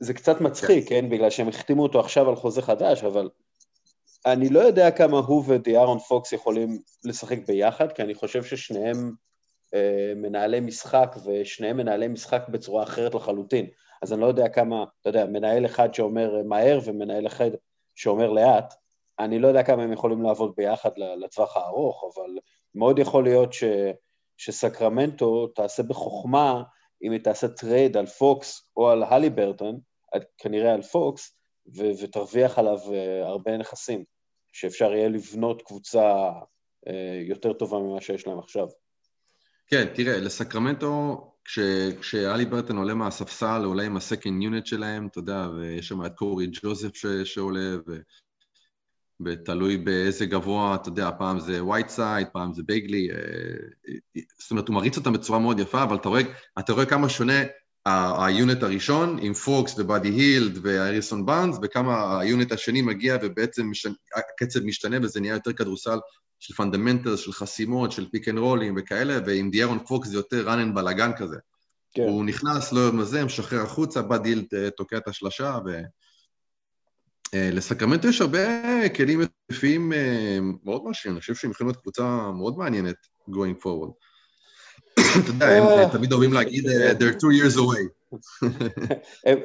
[0.00, 1.00] זה קצת מצחיק, כן.
[1.00, 1.10] כן?
[1.10, 3.28] בגלל שהם החתימו אותו עכשיו על חוזה חדש, אבל
[4.26, 9.12] אני לא יודע כמה הוא ודיארון פוקס יכולים לשחק ביחד, כי אני חושב ששניהם
[9.74, 13.66] אה, מנהלי משחק, ושניהם מנהלי משחק בצורה אחרת לחלוטין.
[14.02, 17.50] אז אני לא יודע כמה, אתה יודע, מנהל אחד שאומר מהר ומנהל אחד
[17.94, 18.74] שאומר לאט,
[19.18, 22.30] אני לא יודע כמה הם יכולים לעבוד ביחד לטווח הארוך, אבל
[22.74, 23.64] מאוד יכול להיות ש,
[24.36, 26.62] שסקרמנטו תעשה בחוכמה,
[27.02, 29.80] אם היא תעשה trade על פוקס או על הליברטון,
[30.38, 31.39] כנראה על פוקס,
[31.76, 34.04] ו- ותרוויח עליו uh, הרבה נכסים,
[34.52, 36.30] שאפשר יהיה לבנות קבוצה
[36.86, 36.90] uh,
[37.28, 38.66] יותר טובה ממה שיש להם עכשיו.
[39.66, 41.58] כן, תראה, לסקרמנטו, כש,
[42.00, 46.46] כשהליברטון עולה מהספסל, עולה עם ה second unit שלהם, אתה יודע, ויש שם את קורי
[46.52, 47.96] ג'וזף ש, שעולה, ו,
[49.24, 54.74] ותלוי באיזה גבוה, אתה יודע, פעם זה ווייטסייד, פעם זה באגלי, uh, זאת אומרת, הוא
[54.74, 56.22] מריץ אותם בצורה מאוד יפה, אבל אתה רואה,
[56.58, 57.42] אתה רואה כמה שונה
[57.86, 63.70] ה unit הראשון עם פוקס ובאדי הילד והריסון באנס, וכמה ה unit השני מגיע ובעצם
[63.70, 65.98] משנה, הקצב משתנה וזה נהיה יותר כדורסל
[66.38, 70.48] של fundamentals, של חסימות, של pick and roll ים וכאלה, ועם דיארון פוקס זה יותר
[70.48, 71.36] run and gun כזה.
[71.94, 72.02] כן.
[72.02, 75.80] הוא נכנס, לא מזה, משחרר החוצה, באדי הילד אה, תוקע את השלשה, ו...
[77.34, 78.38] אה, לסקרמנטו יש הרבה
[78.88, 79.20] כלים
[79.52, 82.96] יפים אה, מאוד מרשימים, אני חושב שהם יכולים להיות קבוצה מאוד מעניינת
[83.28, 84.09] going forward.
[85.24, 85.88] אתה יודע, הם אה.
[85.92, 88.14] תמיד אוהבים להגיד, אה, they're two years away.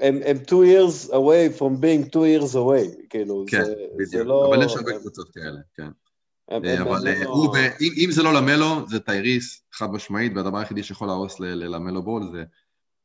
[0.02, 3.64] הם two years away from being two years away, כאילו, כן,
[3.98, 5.88] בדיוק, לא- אבל יש הרבה קבוצות כאלה, כן.
[6.52, 11.40] אה, אבל לא- אם זה לא למלו, זה טייריס, חד משמעית, והדבר היחידי שיכול להרוס
[11.40, 12.44] ללמלו בול זה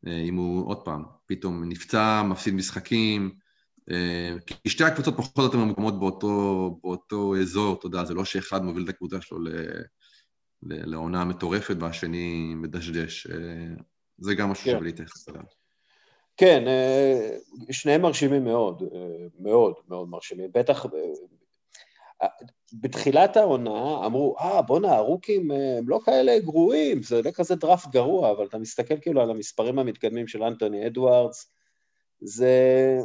[0.06, 3.30] אם הוא, עוד פעם, פתאום נפצע, מפסיד משחקים,
[4.46, 6.00] כי שתי הקבוצות פחות או יותר ממוקמות
[6.82, 9.38] באותו אזור, אתה יודע, זה לא שאחד מוביל את הקבוצה שלו
[10.62, 13.26] לעונה מטורפת והשני מדשדש.
[13.26, 13.36] אה,
[14.18, 14.70] זה גם משהו כן.
[14.70, 15.42] שווה להתייחס אליו.
[16.36, 17.36] כן, אה,
[17.70, 20.50] שניהם מרשימים מאוד, אה, מאוד מאוד מרשימים.
[20.54, 20.86] בטח
[22.72, 28.30] בתחילת העונה אמרו, אה, בואנה, הרוקים הם לא כאלה גרועים, זה לא כזה דראפט גרוע,
[28.30, 31.52] אבל אתה מסתכל כאילו על המספרים המתקדמים של אנטוני אדוארדס,
[32.20, 32.98] זה...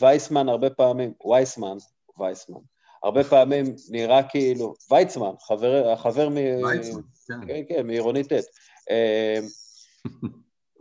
[0.00, 1.76] ווייסמן הרבה פעמים, וייסמן,
[2.18, 2.60] וייסמן,
[3.04, 6.34] הרבה פעמים נראה כאילו, ויצמן, חבר, החבר מ...
[6.34, 7.46] ויצמן, כן.
[7.46, 8.32] כן, כן, מעירוני ט'.
[8.90, 9.46] אמ,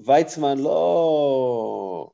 [0.05, 2.09] ויצמן לא...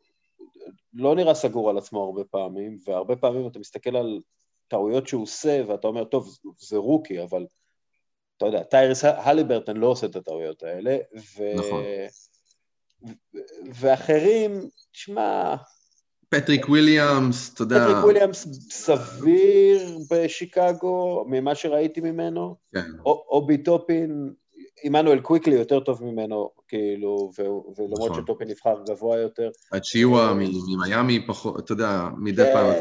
[0.93, 4.21] לא נראה סגור על עצמו הרבה פעמים, והרבה פעמים אתה מסתכל על
[4.67, 7.45] טעויות שהוא עושה, ואתה אומר, טוב, זה רוקי, אבל
[8.37, 10.97] אתה יודע, טיירס הליברטון לא עושה את הטעויות האלה,
[11.37, 11.55] ו...
[11.55, 11.83] נכון.
[13.73, 15.55] ואחרים, תשמע,
[16.29, 17.85] פטריק וויליאמס, אתה יודע...
[17.85, 22.55] פטריק וויליאמס סביר בשיקגו, ממה שראיתי ממנו.
[22.73, 22.91] כן.
[23.05, 24.33] אובי טופין,
[24.83, 27.31] עמנואל קוויקלי יותר טוב ממנו, כאילו,
[27.77, 28.23] ולמרות נכון.
[28.23, 29.49] שטופין נבחר גבוה יותר.
[29.71, 30.33] אצ'יווה
[30.67, 32.73] ממיאמי פחות, אתה יודע, מדי כן, פעם.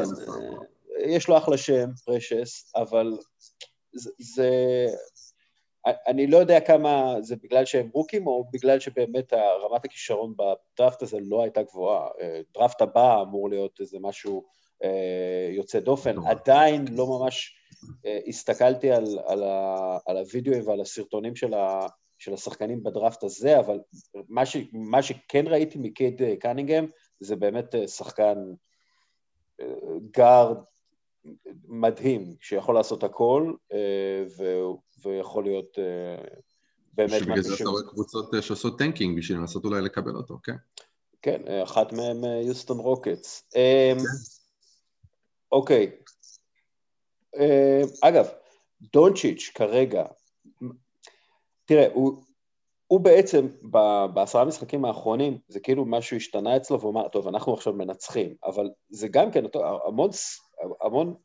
[1.05, 3.17] יש לו אחלה שם, פרשס, אבל
[4.19, 4.49] זה...
[6.07, 11.17] אני לא יודע כמה זה בגלל שהם רוקים, או בגלל שבאמת רמת הכישרון בדראפט הזה
[11.21, 12.07] לא הייתה גבוהה.
[12.21, 14.43] אה, דראפט הבא אמור להיות איזה משהו
[14.83, 16.15] אה, יוצא דופן.
[16.25, 17.55] עדיין לא ממש
[18.05, 23.59] אה, הסתכלתי על, על, ה, על הוידאוים ועל הסרטונים של, ה, של השחקנים בדראפט הזה,
[23.59, 23.79] אבל
[24.29, 26.87] מה, ש, מה שכן ראיתי מקייד קנינגהם
[27.19, 28.37] זה באמת שחקן
[30.11, 30.57] גארד
[31.67, 33.53] מדהים, שיכול לעשות הכל,
[35.07, 36.23] ויכול להיות אה,
[36.93, 37.23] באמת משהו ש...
[37.23, 40.55] שבגלל זה אתה רואה קבוצות אה, שעושות tanking בשביל לנסות אולי לקבל אותו, כן.
[41.21, 43.43] כן, אה, אחת מהן יוסטון רוקטס.
[43.51, 43.97] כן.
[45.51, 45.91] אוקיי.
[48.01, 48.27] אגב,
[48.93, 50.05] דונצ'יץ' כרגע,
[51.65, 52.23] תראה, הוא,
[52.87, 53.47] הוא בעצם,
[54.13, 58.69] בעשרה המשחקים האחרונים, זה כאילו משהו השתנה אצלו, והוא אמר, טוב, אנחנו עכשיו מנצחים, אבל
[58.89, 59.43] זה גם כן
[59.87, 60.09] המון,
[60.81, 61.15] המון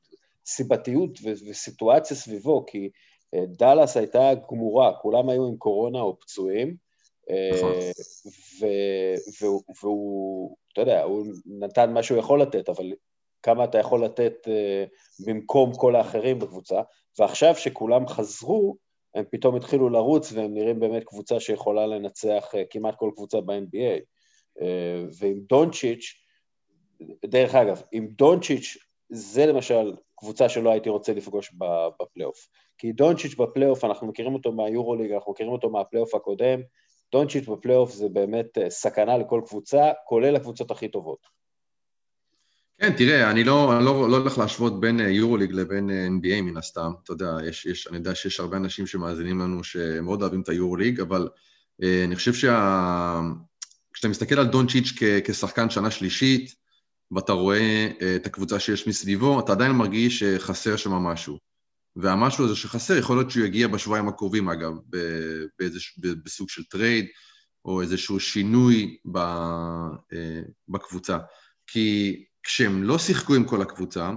[0.46, 1.18] סיבתיות
[1.48, 2.90] וסיטואציה סביבו, כי
[3.34, 6.76] דאלאס הייתה גמורה, כולם היו עם קורונה או פצועים,
[7.52, 7.72] נכון.
[9.82, 12.92] והוא, אתה יודע, הוא נתן מה שהוא יכול לתת, אבל
[13.42, 14.48] כמה אתה יכול לתת
[15.26, 16.80] במקום כל האחרים בקבוצה,
[17.18, 18.76] ועכשיו שכולם חזרו,
[19.14, 24.00] הם פתאום התחילו לרוץ והם נראים באמת קבוצה שיכולה לנצח כמעט כל קבוצה ב-NBA.
[25.18, 26.14] ועם דונצ'יץ',
[27.24, 28.76] דרך אגב, עם דונצ'יץ'
[29.08, 31.54] זה למשל קבוצה שלא הייתי רוצה לפגוש
[31.98, 32.48] בפלייאוף.
[32.82, 36.60] כי דונצ'יץ' בפלייאוף, אנחנו מכירים אותו מהיורוליג, אנחנו מכירים אותו מהפלייאוף הקודם,
[37.12, 41.18] דונצ'יץ' בפלייאוף זה באמת אה, סכנה לכל קבוצה, כולל הקבוצות הכי טובות.
[42.78, 46.42] כן, תראה, אני לא, אני לא, לא הולך להשוות בין אה, יורוליג לבין אה, NBA
[46.42, 50.40] מן הסתם, אתה יודע, יש, יש, אני יודע שיש הרבה אנשים שמאזינים לנו שמאוד אוהבים
[50.40, 51.28] את היורוליג, אבל
[51.82, 53.20] אה, אני חושב שה...
[53.92, 54.92] כשאתה מסתכל על דונצ'יץ'
[55.24, 56.54] כשחקן שנה שלישית,
[57.10, 61.51] ואתה רואה אה, את הקבוצה שיש מסביבו, אתה עדיין מרגיש שחסר שם משהו.
[61.96, 64.72] והמשהו הזה שחסר, יכול להיות שהוא יגיע בשבועיים הקרובים, אגב,
[65.58, 67.06] באיזוש, בסוג של טרייד,
[67.64, 71.18] או איזשהו שינוי אה, בקבוצה.
[71.66, 74.10] כי כשהם לא שיחקו עם כל הקבוצה,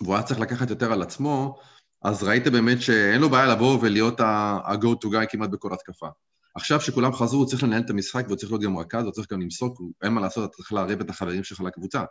[0.00, 1.58] והוא היה צריך לקחת יותר על עצמו,
[2.02, 6.08] אז ראית באמת שאין לו בעיה לבוא ולהיות ה-go to guy כמעט בכל התקפה.
[6.54, 9.32] עכשיו שכולם חזרו, הוא צריך לנהל את המשחק והוא צריך להיות גם רכז, הוא צריך
[9.32, 12.04] גם למסוק, אין מה לעשות, אתה צריך לערב את החברים שלך לקבוצה.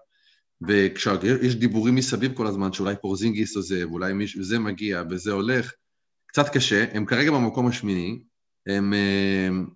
[0.67, 5.71] וכשיש דיבורים מסביב כל הזמן, שאולי פורזינגיס עוזב, אולי מישהו, זה מגיע וזה הולך,
[6.28, 8.24] קצת קשה, הם כרגע במקום השמיני,
[8.67, 8.93] הם...
[9.47, 9.67] הם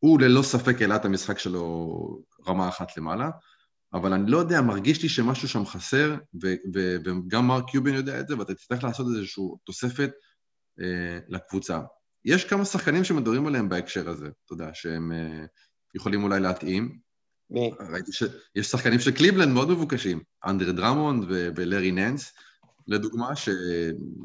[0.00, 3.30] הוא ללא ספק העלה את המשחק שלו רמה אחת למעלה,
[3.92, 8.20] אבל אני לא יודע, מרגיש לי שמשהו שם חסר, ו- ו- וגם מרק קיובן יודע
[8.20, 10.10] את זה, ואתה תצטרך לעשות איזושהי תוספת
[10.80, 11.80] אה, לקבוצה.
[12.24, 15.46] יש כמה שחקנים שמדברים עליהם בהקשר הזה, אתה יודע, שהם אה,
[15.94, 16.98] יכולים אולי להתאים.
[17.50, 17.70] מי?
[17.92, 22.32] ראיתי שיש שחקנים של קליבלנד מאוד מבוקשים, אנדרי דרמונד ולארי ננס,
[22.86, 23.48] לדוגמה, ש...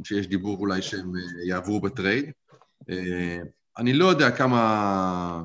[0.03, 2.25] שיש דיבור אולי שהם אה, יעברו בטרייד.
[2.81, 2.93] אה,
[3.77, 5.43] אני לא יודע כמה,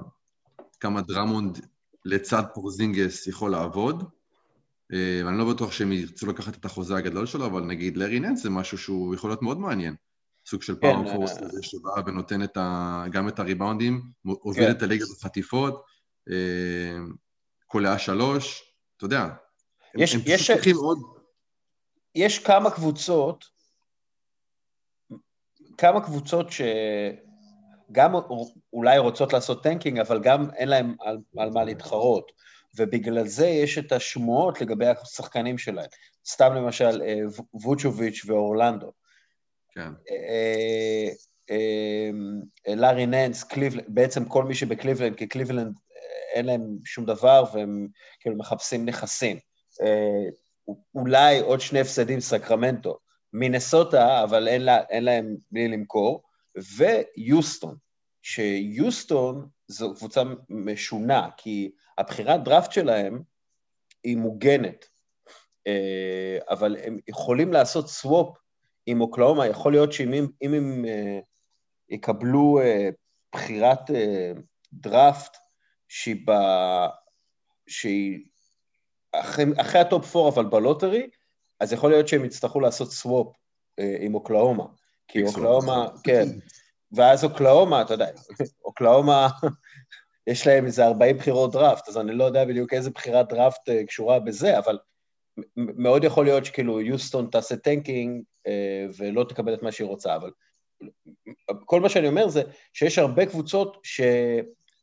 [0.81, 1.59] כמה דרמונד
[2.05, 4.03] לצד פורזינגס יכול לעבוד.
[4.03, 8.43] Uh, אני לא בטוח שהם ירצו לקחת את החוזה הגדול שלו, אבל נגיד לארי ננס
[8.43, 9.95] זה משהו שהוא יכול להיות מאוד מעניין.
[10.47, 14.71] סוג של פאוור כן, פורס כזה שבא ונותן את ה, גם את הריבאונדים, הוביל כן.
[14.71, 15.85] את הליגה בחטיפות,
[16.31, 16.99] אה,
[17.71, 19.27] קולע שלוש, אתה יודע.
[19.95, 20.99] יש, הם, יש, צריכים עוד...
[22.15, 23.45] יש כמה קבוצות,
[25.79, 28.13] כמה קבוצות שגם
[28.73, 32.33] אולי רוצות לעשות tanking, אבל גם אין להם על, על מה להתחרות.
[32.79, 35.89] ובגלל זה יש את השמועות לגבי השחקנים שלהם.
[36.27, 37.21] סתם למשל, אה,
[37.55, 38.93] ווצ'ביץ' ואורלנדו.
[39.71, 39.91] כן.
[40.11, 41.09] אה,
[41.51, 42.11] אה,
[42.75, 45.75] לארי ננס, קליבלנד, בעצם כל מי שבקליבלנד, כי קליבלנד
[46.35, 47.89] אין להם שום דבר והם
[48.21, 49.39] כאילו מחפשים נכסים.
[50.95, 52.99] אולי עוד שני הפסדים סקרמנטו.
[53.33, 56.23] מינסוטה, אבל אין, לה, אין להם בלי למכור,
[56.77, 57.77] ויוסטון,
[58.23, 63.23] שיוסטון זו קבוצה משונה, כי הבחירת דראפט שלהם
[64.05, 64.89] היא מוגנת,
[66.51, 68.37] אבל הם יכולים לעשות swap
[68.87, 71.25] עם אוקלהומה, יכול להיות שאם אם הם אה,
[71.89, 72.61] יקבלו
[73.35, 73.91] בחירת
[74.73, 75.37] דראפט
[75.91, 76.33] שהיא, ב,
[77.67, 78.25] שהיא
[79.13, 81.11] אחרי, אחרי ה top 4 אבל בלוטרי,
[81.61, 84.65] אז יכול להיות שהם יצטרכו לעשות swap אה, עם אוקלהומה.
[85.09, 86.25] כי אוקלהומה, כן,
[86.93, 88.07] ואז אוקלהומה, אתה יודע,
[88.65, 89.29] אוקלהומה,
[90.31, 94.21] יש להם איזה 40 בחירות דראפט, אז אני לא יודע בדיוק איזה בחירת דראפט קשורה
[94.21, 94.79] בזה, אבל
[95.57, 100.31] מאוד יכול להיות שכאילו יוסטון תעשה tanking אה, ולא תקבל את מה שהיא רוצה, אבל
[101.65, 104.01] כל מה שאני אומר זה שיש הרבה קבוצות ש...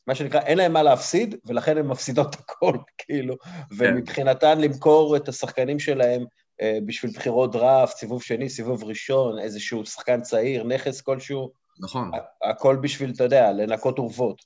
[0.08, 3.50] מה שנקרא, אין להם מה להפסיד, ולכן הן מפסידות הכל, כאילו, כן.
[3.78, 6.26] ומבחינתן למכור את השחקנים שלהם
[6.62, 12.12] אה, בשביל בחירות דראפט, סיבוב שני, סיבוב ראשון, איזשהו שחקן צעיר, נכס כלשהו, נכון.
[12.50, 14.41] הכל בשביל, אתה יודע, לנקות אורוות.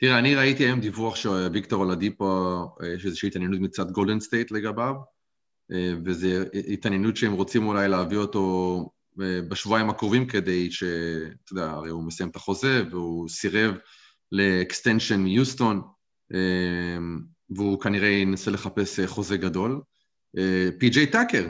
[0.00, 2.24] תראה, אני ראיתי היום דיווח שוויקטור אולדיפו,
[2.82, 4.94] אה, יש איזושהי התעניינות מצד גולדן סטייט לגביו,
[5.72, 6.28] אה, וזו
[6.72, 8.90] התעניינות שהם רוצים אולי להביא אותו
[9.48, 10.82] בשבועיים הקרובים כדי ש...
[10.82, 13.74] אתה יודע, הרי הוא מסיים את החוזה והוא סירב
[14.32, 15.82] ל extension מיוסטון,
[16.34, 16.98] אה,
[17.50, 19.80] והוא כנראה ינסה לחפש חוזה גדול.
[20.78, 21.48] פי.ג'יי טאקר,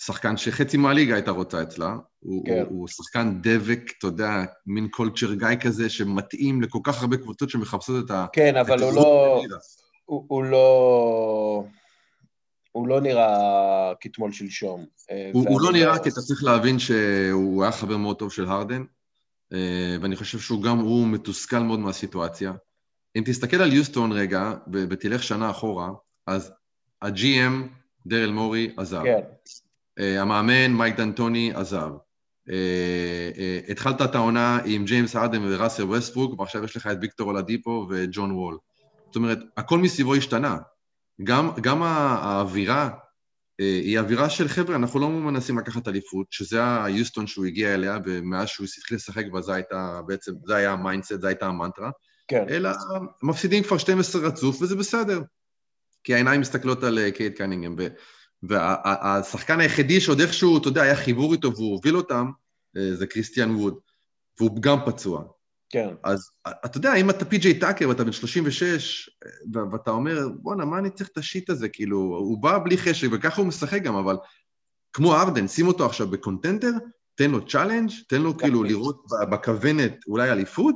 [0.00, 2.52] שחקן שחצי מהליגה הייתה רוצה אצלה, הוא, כן.
[2.52, 7.50] הוא, הוא שחקן דבק, אתה יודע, מין קולצ'ר גיא כזה, שמתאים לכל כך הרבה קבוצות
[7.50, 8.26] שמחפשות את ה...
[8.32, 9.42] כן, אבל הוא לא...
[10.04, 11.64] הוא, הוא לא...
[12.72, 14.86] הוא לא נראה כתמול שלשום.
[15.10, 18.46] אה, הוא, הוא לא נראה כי אתה צריך להבין שהוא היה חבר מאוד טוב של
[18.46, 18.86] הרדן, אה,
[20.00, 22.52] ואני חושב שהוא גם, הוא מתוסכל מאוד מהסיטואציה.
[23.16, 25.90] אם תסתכל על יוסטון רגע, ותלך שנה אחורה,
[26.26, 26.52] אז
[27.02, 27.52] ה-GM,
[28.06, 29.02] דרל מורי, עזב.
[29.04, 29.20] כן.
[29.98, 31.90] אה, המאמן, מייק דנטוני, עזב.
[32.50, 37.28] אה, אה, התחלת את העונה עם ג'יימס הארדן וראסל ווסטברוק, ועכשיו יש לך את ויקטור
[37.28, 38.58] אולדיפו וג'ון וול.
[39.06, 40.58] זאת אומרת, הכל מסביבו השתנה.
[41.24, 42.90] גם, גם האווירה אה,
[43.58, 48.48] היא אווירה של חבר'ה, אנחנו לא מנסים לקחת אליפות, שזה היוסטון שהוא הגיע אליה, ומאז
[48.48, 51.90] שהוא התחיל לשחק בה, זה הייתה בעצם, זה היה ה mindset, זה הייתה המנטרה.
[52.28, 52.44] כן.
[52.48, 52.70] אלא
[53.22, 55.22] מפסידים כבר 12 רצוף, וזה בסדר.
[56.04, 57.76] כי העיניים מסתכלות על קייד קנינגהם.
[58.42, 62.30] והשחקן היחידי שעוד איכשהו, אתה יודע, היה חיבור איתו והוא הוביל אותם,
[62.76, 63.74] אה, זה קריסטיאן ווד,
[64.38, 65.24] והוא גם פצוע.
[65.70, 65.88] כן.
[66.04, 66.30] אז
[66.64, 69.10] אתה יודע, אם אתה פי.ג'יי טאקר ואתה בן 36,
[69.72, 71.68] ואתה אומר, בואנה, מה אני צריך את ה shit הזה?
[71.68, 74.16] כאילו, הוא בא בלי חשק, וככה הוא משחק גם, אבל
[74.92, 76.70] כמו הארדן, שים אותו עכשיו ב contender,
[77.14, 80.74] תן לו challenge, תן לו כאילו לראות בכוונת אולי אליפות,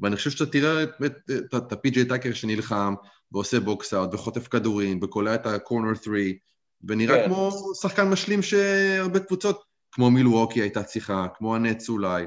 [0.00, 0.82] ואני חושב שאתה תראה
[1.56, 2.94] את הפי.ג'יי טאקר שנלחם,
[3.32, 6.20] ועושה box out, וחוטף כדורים, וקולע את ה corner 3,
[6.88, 7.26] ונראה כן.
[7.26, 7.50] כמו
[7.82, 12.26] שחקן משלים שהרבה קבוצות, כמו מילווקי הייתה צריכה, כמו הנץ אולי,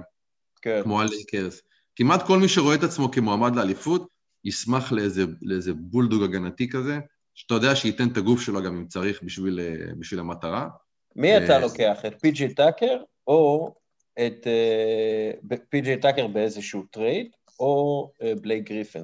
[0.61, 0.79] כן.
[0.83, 1.61] כמו הלייקרס.
[1.95, 4.07] כמעט כל מי שרואה את עצמו כמועמד לאליפות,
[4.45, 6.99] ישמח לאיזה, לאיזה בולדוג הגנתי כזה,
[7.33, 9.59] שאתה יודע שייתן את הגוף שלו גם אם צריך בשביל,
[9.99, 10.67] בשביל המטרה.
[11.15, 11.99] מי אתה אה, לוקח?
[12.07, 13.73] את פי.ג'י טאקר או
[14.13, 14.47] את
[15.53, 17.27] uh, פי.ג'י טאקר באיזשהו trade,
[17.59, 19.03] או בלייק גריפין?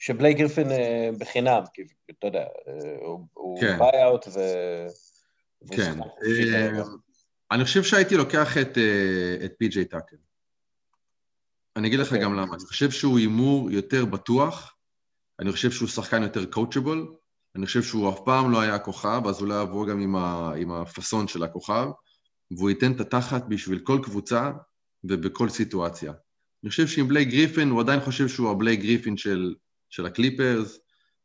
[0.00, 3.78] שבלייק גריפין אה, בחינם, כי אתה יודע, אה, הוא כן.
[3.78, 4.40] buyout ו...
[5.76, 5.98] כן.
[7.52, 8.78] אה, אני חושב שהייתי לוקח את,
[9.44, 10.16] את פי.ג'יי טאקר.
[11.76, 12.10] אני אגיד לך okay.
[12.10, 12.24] אוקיי.
[12.24, 12.54] גם למה.
[12.54, 14.76] אני חושב שהוא הימור יותר בטוח,
[15.40, 17.14] אני חושב שהוא שחקן יותר coachable,
[17.56, 20.52] אני חושב שהוא אף פעם לא היה כוכב, אז הוא לא יעבור גם עם, ה,
[20.56, 21.88] עם הפאסון של הכוכב,
[22.50, 24.50] והוא ייתן את התחת בשביל כל קבוצה
[25.04, 26.12] ובכל סיטואציה.
[26.62, 29.54] אני חושב שעם בלייק גריפין, הוא עדיין חושב שהוא הבלייק גריפין של
[29.90, 30.78] של הקליפרס,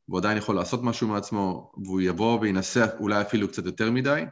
[0.07, 4.23] והוא עדיין יכול לעשות משהו מעצמו, והוא יבוא וינסה אולי אפילו קצת יותר מדי,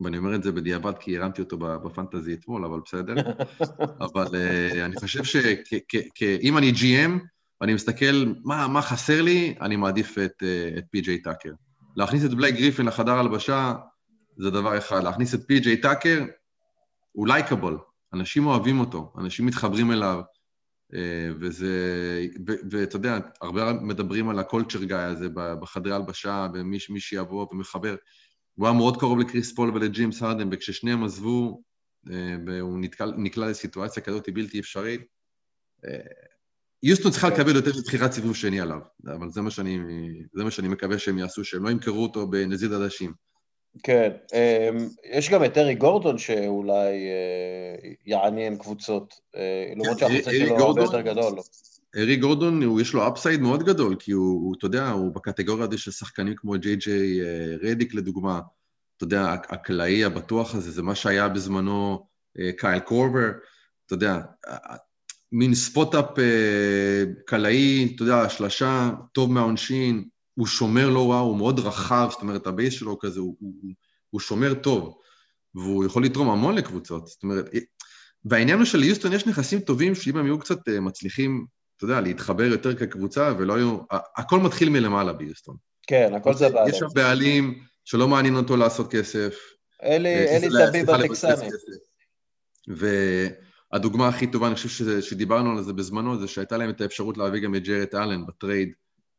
[0.00, 3.14] ואני אומר את זה בדיעבד כי הרמתי אותו ב fantasy אתמול, אבל בסדר.
[4.06, 7.10] אבל uh, אני חושב שאם אני GM,
[7.60, 11.52] ואני מסתכל מה, מה חסר לי, אני מעדיף את, uh, את פי.ג'יי טאקר.
[11.96, 13.74] להכניס את בלייק גריפין לחדר הלבשה
[14.36, 16.24] זה דבר אחד, להכניס את פי.ג'יי טאקר
[17.12, 17.78] הוא likeable,
[18.12, 20.20] אנשים אוהבים אותו, אנשים מתחברים אליו,
[20.94, 22.26] אה, וזה,
[22.70, 27.96] ואתה יודע, הרבה מדברים על ה culture guy הזה בחדרי הלבשה, ומי שיבוא ומחבר.
[28.56, 31.62] הוא היה מאוד קרוב לקריס פול ולג'ימס הרדן, וכששניהם עזבו,
[32.10, 35.00] אה, והוא נתקל, נקלע לסיטואציה כזאת בלתי אפשרית,
[35.86, 35.98] אה,
[36.82, 39.78] יוסטון צריכה לקבל יותר מבחירת סיבוב שני עליו, אבל זה מה שאני,
[40.32, 43.12] זה מה שאני מקווה שהם יעשו, שהם לא ימכרו אותו בנזיד עדשים.
[43.82, 50.56] כן, אמ, יש גם את ארי גורדון שאולי אה, יעניין קבוצות, אה, למרות שהחוצה שלו
[50.56, 51.38] הרבה יותר גדול.
[51.96, 55.90] ארי גורדון, יש לו אפסייד מאוד גדול, כי הוא, אתה יודע, הוא בקטגוריה הזו של
[55.90, 58.40] שחקנים כמו ג'יי ג'יי אה, רדיק לדוגמה,
[58.96, 62.06] אתה יודע, הקלעי הבטוח הזה, זה מה שהיה בזמנו
[62.58, 63.30] קייל קורבר,
[63.86, 64.20] אתה יודע,
[65.32, 66.04] מין spot-up
[67.26, 72.46] קלעי, אתה יודע, שלשה, טוב מהעונשין, הוא שומר לא רע, הוא מאוד רחב, זאת אומרת,
[72.46, 73.54] ה base שלו כזה, הוא, הוא,
[74.10, 74.98] הוא שומר טוב,
[75.54, 77.06] והוא יכול לתרום המון לקבוצות.
[77.06, 77.50] זאת אומרת,
[78.24, 82.44] והעניין הוא שליוסטון יש נכסים טובים שאם הם יהיו קצת אה, מצליחים, אתה יודע, להתחבר
[82.44, 83.78] יותר כקבוצה, ולא יהיו...
[84.16, 85.56] הכל מתחיל מלמעלה ביוסטון.
[85.86, 86.74] כן, הכל זה בעלים.
[86.74, 89.34] יש שם בעלים שלא מעניין אותו לעשות כסף.
[89.82, 91.48] אלי, אה, אלי טביב הטקסני.
[93.72, 97.40] והדוגמה הכי טובה, אני חושב שדיברנו על זה בזמנו, זה שהייתה להם את האפשרות להביא
[97.40, 98.72] גם את ג'רט אלן ב trade.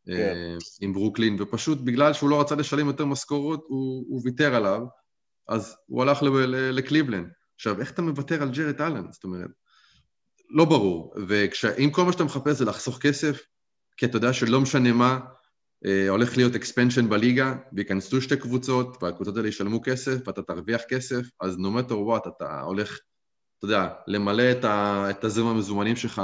[0.06, 0.14] כן.
[0.14, 4.82] אה, עם ברוקלין, ופשוט בגלל שהוא לא רצה לשלם יותר משכורות, הוא, הוא ויתר עליו,
[5.48, 6.20] אז הוא הלך
[6.72, 7.28] לקליבלנד.
[7.56, 9.12] עכשיו, איך אתה מוותר על ג'רט אלן?
[9.12, 9.50] זאת אומרת,
[10.50, 11.14] לא ברור.
[11.28, 13.42] ואם כל מה שאתה מחפש זה לחסוך כסף,
[13.98, 15.20] כי אתה יודע שלא משנה מה,
[15.86, 21.26] אה, הולך להיות expansion בליגה, וייכנסו שתי קבוצות, והקבוצות האלה ישלמו כסף, ואתה תרוויח כסף,
[21.42, 23.00] אז no matter what, אתה הולך,
[23.58, 26.22] אתה יודע, למלא את, ה, את הזרם המזומנים שלך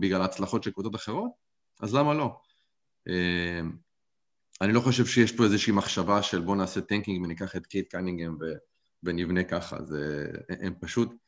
[0.00, 1.30] בגלל ההצלחות של קבוצות אחרות,
[1.80, 2.36] אז למה לא?
[3.08, 3.72] אמ,
[4.60, 8.36] אני לא חושב שיש פה איזושהי מחשבה של בוא נעשה tanking וניקח את קייד קנינגהם
[9.02, 10.26] ונבנה ככה, זה,
[10.60, 11.21] הם פשוט...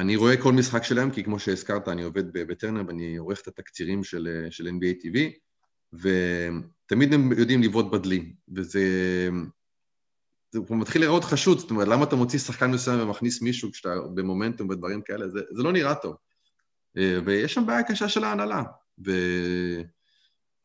[0.00, 4.04] אני רואה כל משחק שלהם, כי כמו שהזכרת, אני עובד בטרנר ואני עורך את התקצירים
[4.04, 5.18] של, של NBA TV,
[5.92, 8.80] ותמיד הם יודעים לבעוט בדלי, וזה...
[10.52, 14.68] זה מתחיל להיראות חשוד, זאת אומרת, למה אתה מוציא שחקן מסוים ומכניס מישהו כשאתה במומנטום
[14.68, 16.16] ודברים כאלה, זה, זה לא נראה טוב.
[16.96, 18.62] אה, ויש שם בעיה קשה של ההנהלה,
[19.06, 19.12] ו...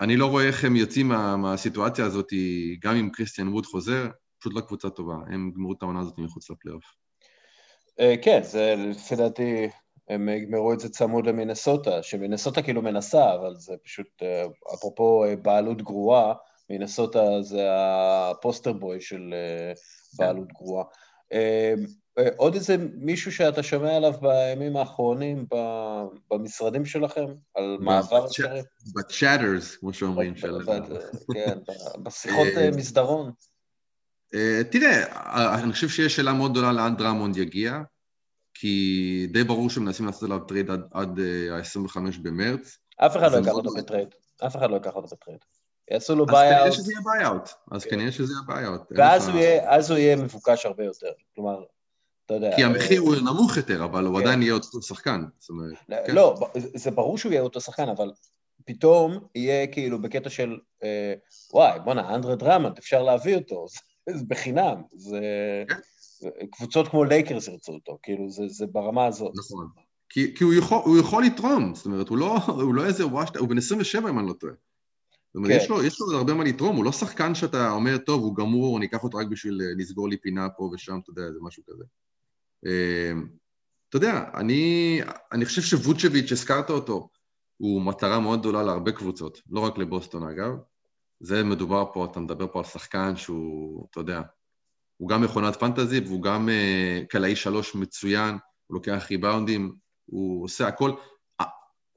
[0.02, 2.34] אני לא רואה איך הם יוצאים מה, מהסיטואציה הזאת,
[2.82, 4.08] גם אם קריסטיאן ווד חוזר,
[4.40, 5.16] פשוט לא קבוצה טובה.
[5.28, 7.05] הם גמרו את העונה הזאת מחוץ לפלייאוף.
[8.00, 9.68] אה, כן, זה לפי דעתי,
[10.10, 15.36] הם יגמרו את זה צמוד למינסוטה, שמינסוטה כאילו מנסה, אבל זה פשוט, אה, אפרופו אה,
[15.36, 16.34] בעלות גרועה,
[16.70, 19.74] מינסוטה זה ה poster boy של אה,
[20.18, 20.84] בעלות גרועה.
[22.38, 25.46] עוד איזה מישהו שאתה שומע עליו בימים האחרונים
[26.32, 27.26] במשרדים שלכם,
[27.56, 28.62] על מעבר אפשרי?
[28.96, 30.34] ב chatters, כמו שאומרים.
[31.34, 31.58] כן,
[32.04, 33.32] בשיחות מסדרון.
[34.72, 35.04] תראה,
[35.64, 37.82] אני חושב שיש שאלה מאוד גדולה לאן דרמונד יגיע.
[38.58, 41.20] כי די ברור שמנסים לעשות עליו trade עד, עד
[41.52, 42.78] ה-25 במרץ.
[42.98, 44.08] אף אחד לא ייקח אותו ב trade.
[44.46, 45.40] אף אחד לא ייקח אותו ב trade.
[45.92, 46.50] יעשו לו buyout.
[46.52, 47.50] אז כנראה שזה יהיה buyout.
[47.72, 47.90] אז כן.
[47.90, 48.82] כנראה שזה יהיה buyout.
[48.92, 51.12] ואז הוא יהיה מבוקש הרבה יותר.
[51.36, 51.64] כלומר,
[52.26, 52.56] אתה יודע...
[52.56, 54.22] כי המחיר הוא נמוך יותר, אבל הוא כן.
[54.26, 55.26] עדיין יהיה אותו שחקן.
[55.90, 56.16] לא, כן.
[56.16, 56.36] לא,
[56.76, 58.12] זה ברור שהוא יהיה אותו שחקן, אבל
[58.66, 61.14] פתאום יהיה כאילו בקטע של, אה,
[61.54, 63.66] וואי, בואנה, אנדרה דרמונד, אפשר להביא אותו,
[64.10, 64.82] זה בחינם.
[64.94, 65.20] זה...
[66.52, 69.34] קבוצות כמו לייקרס ירצו אותו, כאילו זה, זה ברמה הזאת.
[69.38, 69.68] נכון.
[70.10, 73.38] כי, כי הוא, יכול, הוא יכול לתרום, זאת אומרת, הוא לא, הוא לא איזה וואשט,
[73.38, 74.54] הוא בן 27 אם אני לא טועה.
[74.54, 75.58] זאת אומרת, כן.
[75.58, 78.78] יש, לו, יש לו הרבה מה לתרום, הוא לא שחקן שאתה אומר, טוב, הוא גמור,
[78.78, 81.64] אני אקח אותו רק בשביל אה, לסגור לי פינה פה ושם, אתה יודע, זה משהו
[81.68, 81.84] כזה.
[82.66, 83.28] אמ,
[83.90, 85.00] אתה יודע, אני,
[85.32, 87.10] אני חושב שווצ'ביץ', הזכרת אותו,
[87.58, 90.52] הוא מטרה מאוד גדולה להרבה קבוצות, לא רק לבוסטון אגב.
[91.20, 94.22] זה מדובר פה, אתה מדבר פה על שחקן שהוא, אתה יודע,
[94.98, 98.38] הוא גם מכונת fantasy והוא גם uh, קלעי שלוש מצוין,
[98.68, 100.92] הוא לוקח ריבאונדים, הוא עושה הכל.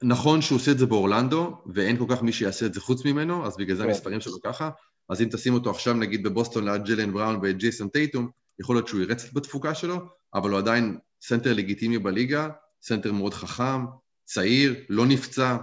[0.03, 3.45] נכון שהוא עושה את זה באורלנדו, ואין כל כך מי שיעשה את זה חוץ ממנו,
[3.45, 3.89] אז בגלל זה כן.
[3.89, 4.69] המספרים שלו ככה.
[5.09, 9.01] אז אם תשים אותו עכשיו נגיד בבוסטון ליד ג'לן בראון וג'ייסון טייטום, יכול להיות שהוא
[9.01, 9.95] ירד בתפוקה שלו,
[10.33, 12.49] אבל הוא עדיין סנטר לגיטימי בליגה,
[12.81, 13.85] סנטר מאוד חכם,
[14.25, 15.57] צעיר, לא נפצע,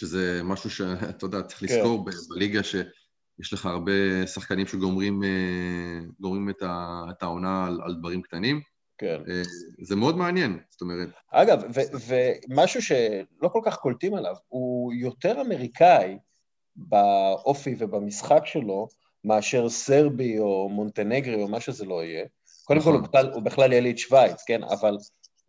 [0.00, 1.78] שזה משהו שאתה יודע, צריך כן.
[1.78, 2.76] לזכור בליגה ש...
[3.40, 8.60] יש לך הרבה שחקנים שגומרים אה, את, ה, את העונה על, על דברים קטנים.
[8.98, 9.20] כן.
[9.28, 9.42] אה,
[9.82, 11.08] זה מאוד מעניין, זאת אומרת...
[11.32, 12.14] אגב, ו-
[12.48, 16.18] ומשהו שלא כל כך קולטים עליו, הוא יותר אמריקאי
[16.76, 18.88] באופי ובמשחק שלו,
[19.24, 22.24] מאשר סרבי או מונטנגרי או מה שזה לא יהיה.
[22.64, 23.08] קודם כל, הוא נכון.
[23.08, 24.64] בכלל, הוא בכלל יליד שווייץ, כן?
[24.64, 24.96] אבל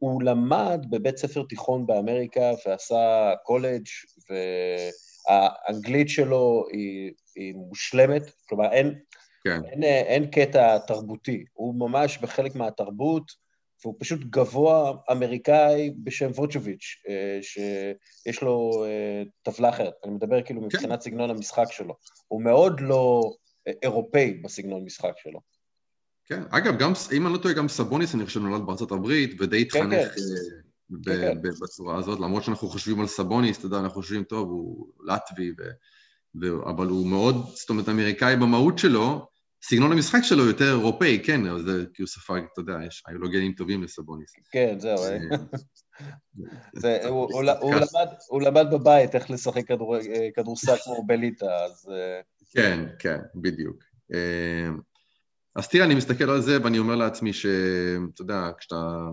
[0.01, 3.85] הוא למד בבית ספר תיכון באמריקה ועשה קולג'
[4.29, 8.99] והאנגלית שלו היא היא מושלמת, כלומר אין,
[9.43, 9.59] כן.
[9.65, 13.31] אין, אין קטע תרבותי, הוא ממש בחלק מהתרבות,
[13.83, 20.61] והוא פשוט גבוה אמריקאי בשם ווצ'וביץ', אה, שיש לו אה, טבלה אחרת, אני מדבר כאילו
[20.61, 20.65] כן.
[20.65, 21.93] מבחינת סגנון המשחק שלו,
[22.27, 23.31] הוא מאוד לא
[23.67, 25.50] אה, אירופאי בסגנון משחק שלו.
[26.25, 29.69] כן, אגב, גם, אם אני לא טועה, גם סבוניס, אני חושב, נולד בארצות הברית, ודי
[29.69, 30.95] כן, התחנך כן, כן.
[31.05, 31.49] כן, כן.
[31.61, 35.63] בצורה הזאת, למרות שאנחנו חושבים על סבוניס, אתה יודע, אנחנו חושבים, טוב, הוא לטבי, ו...
[36.69, 39.27] אבל הוא מאוד, זאת אומרת, אמריקאי במהות שלו,
[39.63, 43.29] סגנון המשחק שלו יותר אירופאי, כן, זה כי הוא ספג, אתה יודע, יש, היו לו
[43.29, 44.31] גנים טובים לסבוניס.
[44.51, 44.97] כן, זהו.
[45.03, 45.17] אה.
[48.29, 49.63] הוא למד בבית איך לשחק
[50.35, 51.89] כדורסל כמו בליטה, אז...
[51.91, 52.21] אה.
[52.53, 53.83] כן, כן, בדיוק.
[55.57, 59.07] אה, אז תראה, אני מסתכל על זה ואני אומר לעצמי שאתה יודע, כשאתה...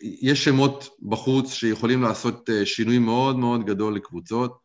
[0.00, 4.64] יש שמות בחוץ שיכולים לעשות שינוי מאוד מאוד גדול לקבוצות,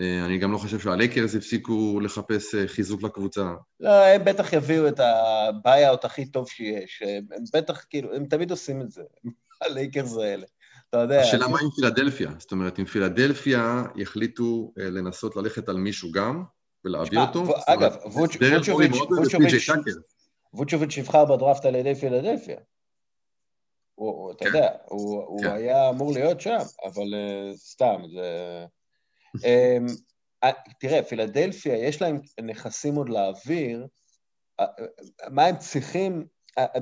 [0.00, 3.54] אה, אני גם לא חושב שהלייקרס הפסיקו לחפש אה, חיזוק לקבוצה.
[3.80, 7.02] לא, הם בטח יביאו את ה buyout הכי טוב שיש.
[7.02, 9.02] הם בטח, כאילו, הם תמיד עושים את זה,
[9.62, 10.46] הלייקרס האלה.
[10.90, 11.20] אתה יודע...
[11.20, 12.30] השאלה מה עם פילדלפיה?
[12.38, 16.42] זאת אומרת, אם פילדלפיה יחליטו אה, לנסות ללכת על מישהו גם,
[16.84, 17.44] ולהעביר אותו...
[17.66, 18.68] אגב, ווצ'ביץ'
[20.98, 22.56] נבחר בדראפט על ידי פילדלפיה.
[24.30, 24.46] אתה כן.
[24.46, 25.50] יודע, הוא כן.
[25.50, 27.06] היה אמור להיות שם, אבל
[27.54, 28.66] סתם, זה...
[29.44, 30.50] אה,
[30.80, 33.86] תראה, פילדלפיה, יש להם נכסים עוד להעביר,
[34.60, 36.26] אה, אה, מה הם צריכים,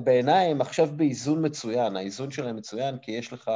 [0.03, 3.51] בעיניי הם עכשיו באיזון מצוין, האיזון שלהם מצוין כי יש לך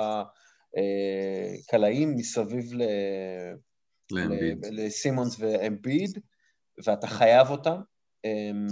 [1.67, 2.81] קלעים מסביב ל...
[4.71, 6.19] לסימונס ואמביד,
[6.85, 7.81] ואתה חייב אותם.
[8.25, 8.67] אמ,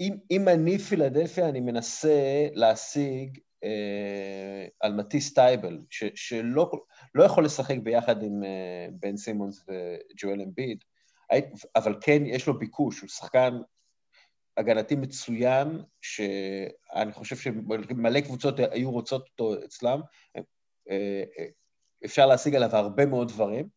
[0.00, 6.70] אם, אם אני פילדלפיה, אני מנסה להשיג אה, על מטיס טייבל, ש, שלא
[7.14, 10.84] לא יכול לשחק ביחד עם אה, בן סימונס וג'ואל אמביד,
[11.76, 13.58] אבל כן יש לו ביקוש, הוא שחקן
[14.56, 20.00] הגנתי מצוין, שאני חושב שמלא קבוצות היו רוצות אותו אצלם,
[20.90, 21.24] אה,
[22.04, 23.68] אפשר להשיג עליו הרבה מאוד דברים,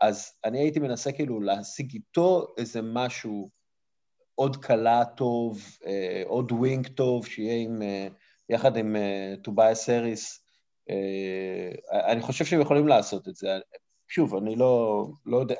[0.00, 3.50] אז אני הייתי מנסה כאילו להשיג איתו איזה משהו,
[4.42, 5.62] עוד קלה טוב,
[6.26, 7.82] עוד wing טוב, שיהיה עם
[8.48, 8.96] יחד עם
[9.42, 10.44] טוביאס uh, האריס,
[10.90, 13.48] uh, אני חושב שהם יכולים לעשות את זה.
[14.08, 15.54] שוב, אני לא, לא יודע,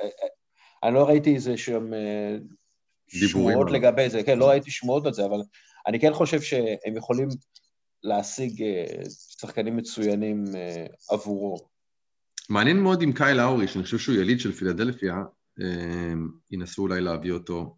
[0.83, 1.93] אני לא ראיתי איזה שהם
[3.09, 5.39] שמועות לגבי זה, כן, לא ראיתי שמועות על זה, אבל
[5.87, 7.29] אני כן חושב שהם יכולים
[8.03, 8.65] להשיג
[9.41, 10.45] שחקנים מצוינים
[11.11, 11.57] עבורו.
[12.49, 15.15] מעניין מאוד עם קייל לאורי, שאני חושב שהוא יליד של פילדלפיה,
[16.51, 17.77] ינסו אולי להביא אותו.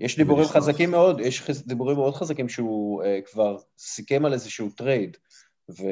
[0.00, 5.16] יש דיבורים חזקים מאוד, יש דיבורים מאוד חזקים שהוא כבר סיכם על איזשהו trade.
[5.70, 5.82] ו...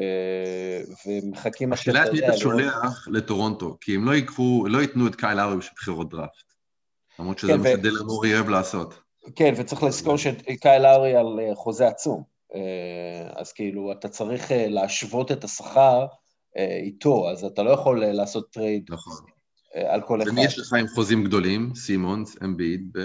[1.07, 1.73] ומחכים...
[1.73, 5.73] השאלה מי אתה שולח לטורונטו, כי הם לא יקחו, לא ייתנו את קייל לאורי בשביל
[5.75, 6.53] בחירות דראפט.
[7.19, 8.99] למרות שזה כן, מה שדריל מורי אוהב לעשות.
[9.35, 12.23] כן, וצריך לזכור שקייל לאורי על אה, חוזה עצום.
[12.55, 16.05] אה, אז כאילו, אתה צריך להשוות את השכר
[16.83, 19.25] איתו, אז אתה לא יכול לעשות trade נכון.
[19.75, 20.31] על כל אחד.
[20.31, 21.75] ומי יש לך עם חוזים גדולים?
[21.75, 22.97] סימונס, אמביד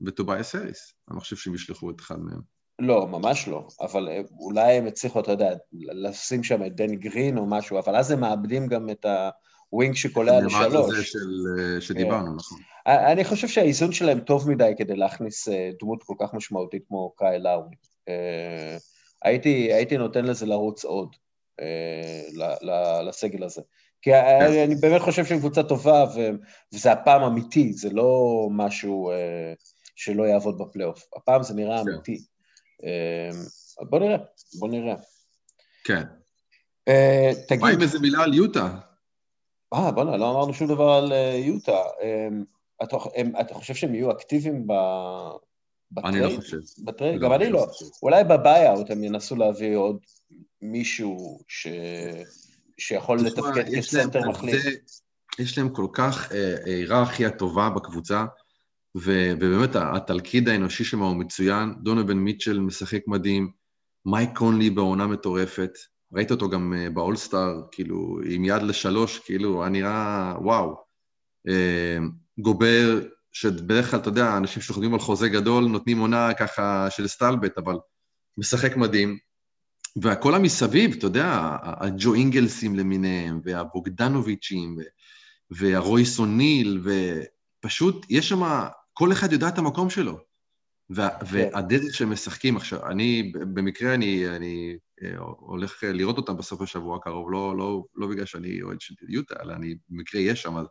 [0.00, 0.92] וטובייס האריס.
[1.08, 2.40] אני לא חושב שהם ישלחו את אחד מהם.
[2.78, 4.08] לא, ממש לא, אבל
[4.40, 8.20] אולי הם הצליחו, אתה יודע, לשים שם את דני גרין או משהו, אבל אז הם
[8.20, 9.06] מאבדים גם את
[9.70, 10.62] ה wing שקולע לשלוש.
[10.62, 11.18] נאמר זה של,
[11.80, 12.36] שדיברנו, כן.
[12.36, 12.58] נכון.
[12.86, 17.38] אני חושב שהאיזון שלהם טוב מדי כדי להכניס אה, דמות כל כך משמעותית כמו קייל
[17.38, 17.74] לאורי.
[18.08, 18.76] אה,
[19.24, 21.16] הייתי, הייתי נותן לזה לרוץ עוד,
[21.60, 23.62] אה, לסגל הזה.
[24.02, 24.64] כי כן.
[24.64, 26.04] אני באמת חושב שהם קבוצה טובה,
[26.74, 29.10] וזה הפעם אמיתי, זה לא משהו
[29.96, 31.06] שלא יעבוד בפלייאוף.
[31.16, 31.90] הפעם זה נראה כן.
[31.90, 32.24] אמיתי.
[33.80, 34.16] בוא נראה,
[34.58, 34.94] בוא נראה.
[35.84, 36.02] כן.
[37.48, 37.60] תגיד...
[37.60, 38.78] מה עם איזה מילה על יוטה?
[39.74, 41.78] אה, בוא'נה, לא אמרנו שום דבר על יוטה.
[42.82, 44.72] אתה, הם, אתה חושב שהם יהיו אקטיביים ב...
[45.92, 46.14] ב trade?
[46.24, 46.58] אני לא חושב.
[46.84, 47.20] ב trade?
[47.20, 47.66] גם לא אני לא.
[48.02, 49.98] אולי ב buyout הם ינסו להביא עוד
[50.62, 51.66] מישהו ש...
[52.78, 54.64] שיכול לתפקד כסנטר מחליף.
[55.38, 58.24] יש להם כל כך אה, היררכיה טובה בקבוצה,
[59.04, 61.74] ובאמת התלכיד האנושי שם הוא מצוין.
[61.82, 63.50] דונובן מיטשל משחק מדהים,
[64.06, 65.70] מייק קונלי בעונה מטורפת.
[66.12, 70.76] ראית אותו גם אה, באולסטאר, כאילו, עם יד לשלוש, כאילו, היה נראה וואו.
[71.48, 71.98] אה,
[72.38, 73.00] גובר,
[73.32, 77.76] שבדרך כלל, אתה יודע, אנשים שחותמים על חוזה גדול נותנים עונה ככה של סטלבט, אבל
[78.38, 79.18] משחק מדהים.
[80.02, 84.78] והכל המסביב, אתה יודע, הג'ו אינגלסים למיניהם, והבוגדנוביצ'ים,
[85.50, 88.42] והרויס אוניל, ופשוט, יש שם,
[88.98, 90.18] כל אחד יודע את המקום שלו.
[90.90, 91.26] וה, כן.
[91.30, 97.32] והדרך שהם משחקים עכשיו, אני, במקרה אני, אני אה, הולך לראות אותם בסוף השבוע הקרוב,
[97.32, 100.66] לא, לא, לא בגלל שאני אוהד של יוטה, אלא אני במקרה אהיה שם, אז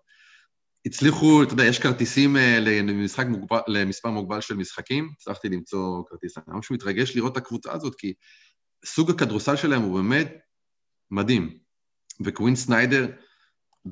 [0.85, 6.37] הצליחו, אתה יודע, יש כרטיסים אה, למשחק מוגבל, למספר מוגבל של משחקים, הצלחתי למצוא כרטיס.
[6.37, 8.13] אני ממש מתרגש לראות את הקבוצה הזאת, כי
[8.85, 10.37] סוג הכדורסל שלהם הוא באמת
[11.11, 11.57] מדהים.
[12.25, 13.07] וקווין סניידר,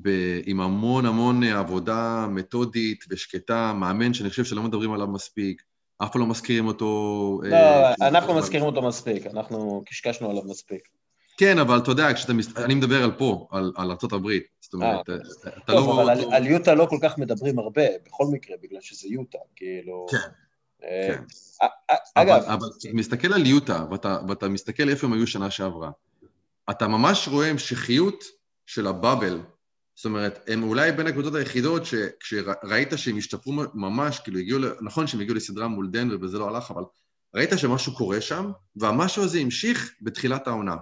[0.02, 5.62] ב- עם המון המון עבודה מתודית ושקטה, מאמן שאני חושב שלא מדברים עליו מספיק,
[5.98, 7.40] אף פעם לא מזכירים אותו...
[7.44, 10.88] לא, אה, אנחנו מזכירים אותו מספיק, אנחנו קשקשנו עליו מספיק.
[11.36, 12.32] כן, אבל אתה יודע, כשאתה...
[12.32, 12.56] מס...
[12.56, 14.28] אני מדבר על פה, על, על ארה"ב.
[14.60, 15.14] זאת אומרת, אה,
[15.48, 16.02] אתה טוב, לא...
[16.02, 20.06] אבל על, על יוטה לא כל כך מדברים הרבה, בכל מקרה, בגלל שזה יוטה, כאילו...
[20.10, 20.16] כן.
[20.84, 21.22] אה, כן.
[22.14, 22.30] אגב...
[22.30, 25.90] אבל, אבל כשאתה מסתכל על יוטה, ואתה, ואתה מסתכל איפה הם היו שנה שעברה,
[26.70, 28.24] אתה ממש רואה המשכיות
[28.66, 29.40] של הבאבל.
[29.94, 35.20] זאת אומרת, הם אולי בין הקבוצות היחידות שכשראית שהם השתפרו ממש, כאילו הגיעו, נכון שהם
[35.20, 36.82] הגיעו לסדרה מול דנבר וזה לא הלך, אבל
[37.34, 40.76] ראית שמשהו קורה שם, והמשהו הזה המשיך בתחילת העונה.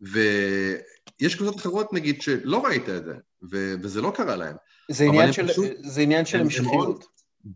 [0.00, 3.14] ויש קבוצות אחרות, נגיד, שלא ראית את זה,
[3.50, 4.56] ו- וזה לא קרה להם.
[4.90, 7.04] זה עניין של, פשוט, זה עניין של המשכיות.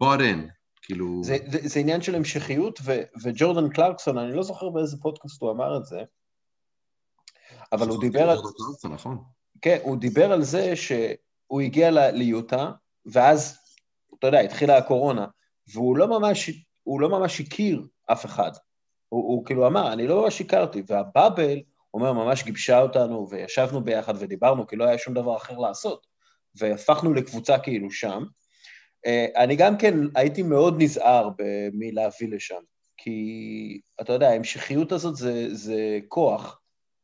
[0.02, 0.50] bought in,
[0.82, 1.20] כאילו...
[1.24, 2.92] זה, זה, זה עניין של המשכיות, ו,
[3.22, 6.00] וג'ורדן קלרקסון, אני לא זוכר באיזה פודקאסט הוא אמר את זה,
[7.72, 8.38] אבל הוא דיבר על...
[8.90, 9.18] נכון.
[9.62, 12.70] כן, הוא דיבר על זה שהוא הגיע ליוטה,
[13.06, 13.58] ואז,
[14.18, 15.26] אתה יודע, התחילה הקורונה,
[15.72, 16.50] והוא לא ממש,
[16.82, 18.50] הוא לא ממש הכיר אף אחד.
[19.08, 21.58] הוא, הוא כאילו אמר, אני לא ממש הכרתי, והבאבל,
[21.94, 26.06] אומר, ממש גיבשה אותנו וישבנו ביחד ודיברנו, כי לא היה שום דבר אחר לעשות,
[26.54, 28.24] והפכנו לקבוצה כאילו שם.
[29.06, 31.28] אה, אני גם כן הייתי מאוד נזהר
[31.72, 32.60] מלהביא לשם,
[32.96, 36.60] כי אתה יודע, ההמשכיות הזאת זה, זה כוח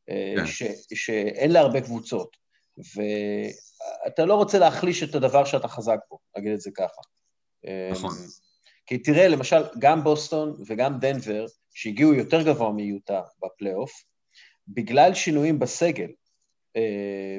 [0.09, 0.46] אה, כן.
[0.46, 0.62] ש,
[0.94, 2.36] שאין לה הרבה קבוצות,
[2.78, 7.00] ואתה לא רוצה להחליש את הדבר שאתה חזק בו, נגיד את זה ככה.
[7.92, 8.10] נכון.
[8.86, 13.92] כי תראה, למשל, גם בוסטון וגם דנבר, שהגיעו יותר גבוה מיוטה בפלייאוף,
[14.68, 16.10] בגלל שינויים בסגל,
[16.76, 17.38] אה,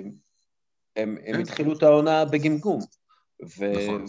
[0.95, 1.41] הם, הם כן.
[1.41, 2.79] התחילו את העונה בגמגום.
[3.57, 3.71] ו...
[3.71, 4.05] נכון.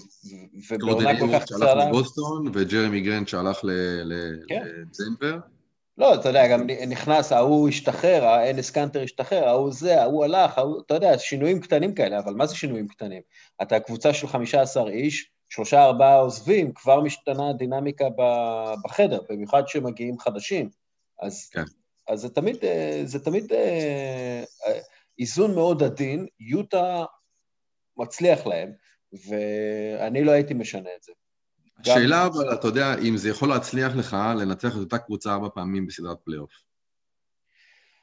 [0.70, 1.58] ובעונה כל כך קצרה...
[1.58, 3.60] שהלך לבוסטון, וג'רמי גרנט שהלך
[4.48, 4.62] כן.
[4.64, 5.38] לדנבר.
[5.98, 10.82] לא, אתה יודע, גם נכנס, ההוא השתחרר, אנס קאנטר השתחרר, ההוא זה, ההוא הלך, ההוא,
[10.86, 13.22] אתה יודע, שינויים קטנים כאלה, אבל מה זה שינויים קטנים?
[13.62, 18.04] אתה קבוצה של 15 איש, שלושה ארבעה עוזבים, כבר משתנה הדינמיקה
[18.84, 20.70] בחדר, במיוחד כשמגיעים חדשים.
[21.22, 21.64] אז כן.
[22.08, 24.80] אז זה תמיד, אה, זה תמיד אה, אה,
[25.18, 27.04] איזון מאוד עדין, יוטה
[27.96, 28.72] מצליח להם,
[29.28, 31.12] ואני לא הייתי משנה את זה.
[31.80, 32.26] השאלה.
[32.26, 36.16] אבל, אתה יודע, אם זה יכול להצליח לך לנצח את אותה קבוצה ארבע פעמים בסדרת
[36.24, 36.50] פלייאוף.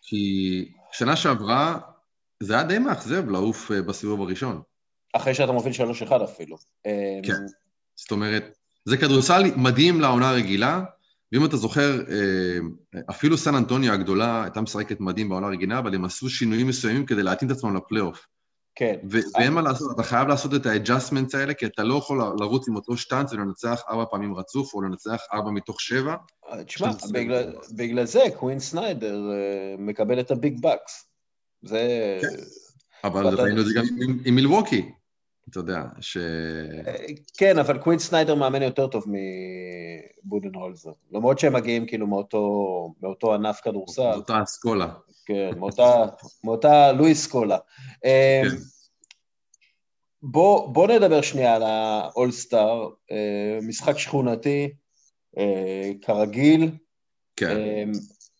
[0.01, 1.79] כי שנה שעברה,
[2.39, 4.61] זה היה די מאכזב לעוף בסיבוב הראשון.
[5.13, 6.57] אחרי שאתה מוביל 3-1 אפילו.
[7.23, 7.45] כן,
[7.95, 10.83] זאת אומרת, זה כדורסל מדהים לעונה רגילה,
[11.31, 12.57] ואם אתה זוכר, אה,
[13.09, 17.23] אפילו סן אנטוניה הגדולה הייתה משחקת מדהים בעונה רגילה, אבל הם עשו שינויים מסוימים כדי
[17.23, 18.27] להתאים את עצמם לפלייאוף.
[18.75, 18.95] כן.
[19.09, 22.75] ואין מה לעשות, אתה חייב לעשות את ה-adjustments האלה, כי אתה לא יכול לרוץ עם
[22.75, 26.15] אותו שטאנץ ולנצח ארבע פעמים רצוף, או לנצח ארבע מתוך שבע.
[26.49, 31.05] אה, תשמע, בגלל, בגלל זה קווין סניידר uh, מקבל את הביג בקס.
[31.61, 32.17] זה...
[32.21, 32.43] כן.
[33.03, 34.91] אבל ראינו את זה גם עם, עם מילווקי,
[35.49, 36.17] אתה יודע, ש...
[37.37, 39.05] כן, אבל קווין סניידר מאמן יותר טוב
[40.25, 40.91] מבודנהולזר.
[41.11, 42.39] למרות שהם מגיעים כאילו מאותו,
[43.01, 44.11] מאותו ענף כדורסל.
[44.11, 44.93] מאותה אסכולה.
[45.25, 46.05] כן, מאותה,
[46.43, 47.57] מאותה לואיס סקולה.
[48.01, 48.09] כן.
[48.45, 48.57] אמ,
[50.21, 54.73] בוא, בוא נדבר שנייה על האולסטאר, אה, משחק שכונתי,
[55.37, 56.71] אה, כרגיל,
[57.35, 57.57] כן.
[57.57, 57.91] אמ,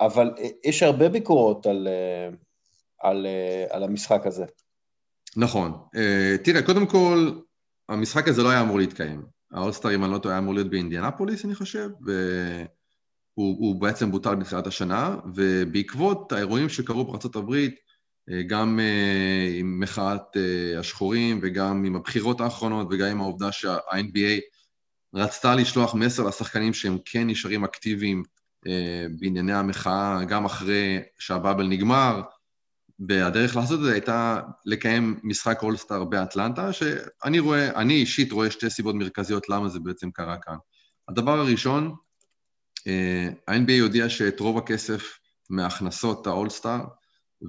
[0.02, 0.32] אבל
[0.64, 2.30] יש הרבה ביקורות על, אה,
[3.10, 3.28] על,
[3.70, 4.46] על המשחק הזה.
[5.38, 5.72] נכון.
[6.44, 7.32] תראה, קודם כל,
[7.90, 9.26] המשחק הזה לא היה אמור להתקיים.
[9.52, 12.12] האולסטאר, אם אני לא טועה, היה אמור להיות באינדיאנפוליס, אני חושב, ו...
[13.34, 17.76] הוא, הוא בעצם בוטל בתחילת השנה, ובעקבות האירועים שקרו בארצות הברית,
[18.30, 24.40] אה, גם uh, עם מחאת uh, השחורים וגם עם הבחירות האחרונות וגם עם העובדה שה-NBA
[25.16, 28.24] רצתה לשלוח מסר לשחקנים שהם כן נשארים אקטיביים
[29.20, 32.22] בענייני המחאה גם אחרי שהבאבל נגמר,
[33.08, 38.70] והדרך לעשות את זה הייתה לקיים משחק אולסטאר באטלנטה, שאני רואה, אני אישית רואה שתי
[38.70, 40.56] סיבות מרכזיות למה זה בעצם קרה כאן.
[41.10, 41.96] הדבר הראשון,
[43.48, 45.20] ה-NBA הודיע שאת רוב הכסף
[45.50, 46.82] מהכנסות האולסטאר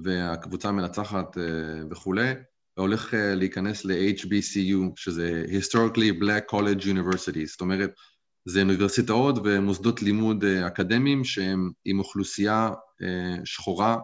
[0.03, 1.43] והקבוצה המנצחת אה,
[1.91, 2.33] וכולי,
[2.77, 7.91] הולך אה, להיכנס ל-HBCU, שזה Historically Black College University, זאת אומרת,
[8.45, 12.69] זה אוניברסיטאות ומוסדות לימוד אה, אקדמיים שהם עם אוכלוסייה
[13.45, 13.97] שחורה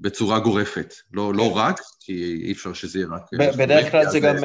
[0.00, 0.94] בצורה גורפת.
[1.12, 1.56] לא, לא.
[1.56, 3.22] רק, כי אי אפשר שזה יהיה רק...
[3.58, 4.36] בדרך כלל זה גם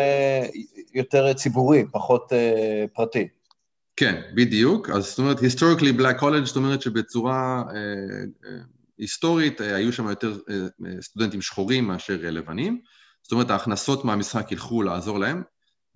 [0.93, 2.31] יותר ציבורי, פחות
[2.93, 3.27] פרטי.
[3.99, 4.89] כן, בדיוק.
[4.89, 7.75] אז זאת אומרת, historically black college, זאת אומרת שבצורה אה,
[8.45, 8.59] אה,
[8.97, 12.81] היסטורית אה, היו שם יותר אה, אה, סטודנטים שחורים מאשר לבנים.
[13.23, 15.41] זאת אומרת, ההכנסות מהמשחק ילכו לעזור להם,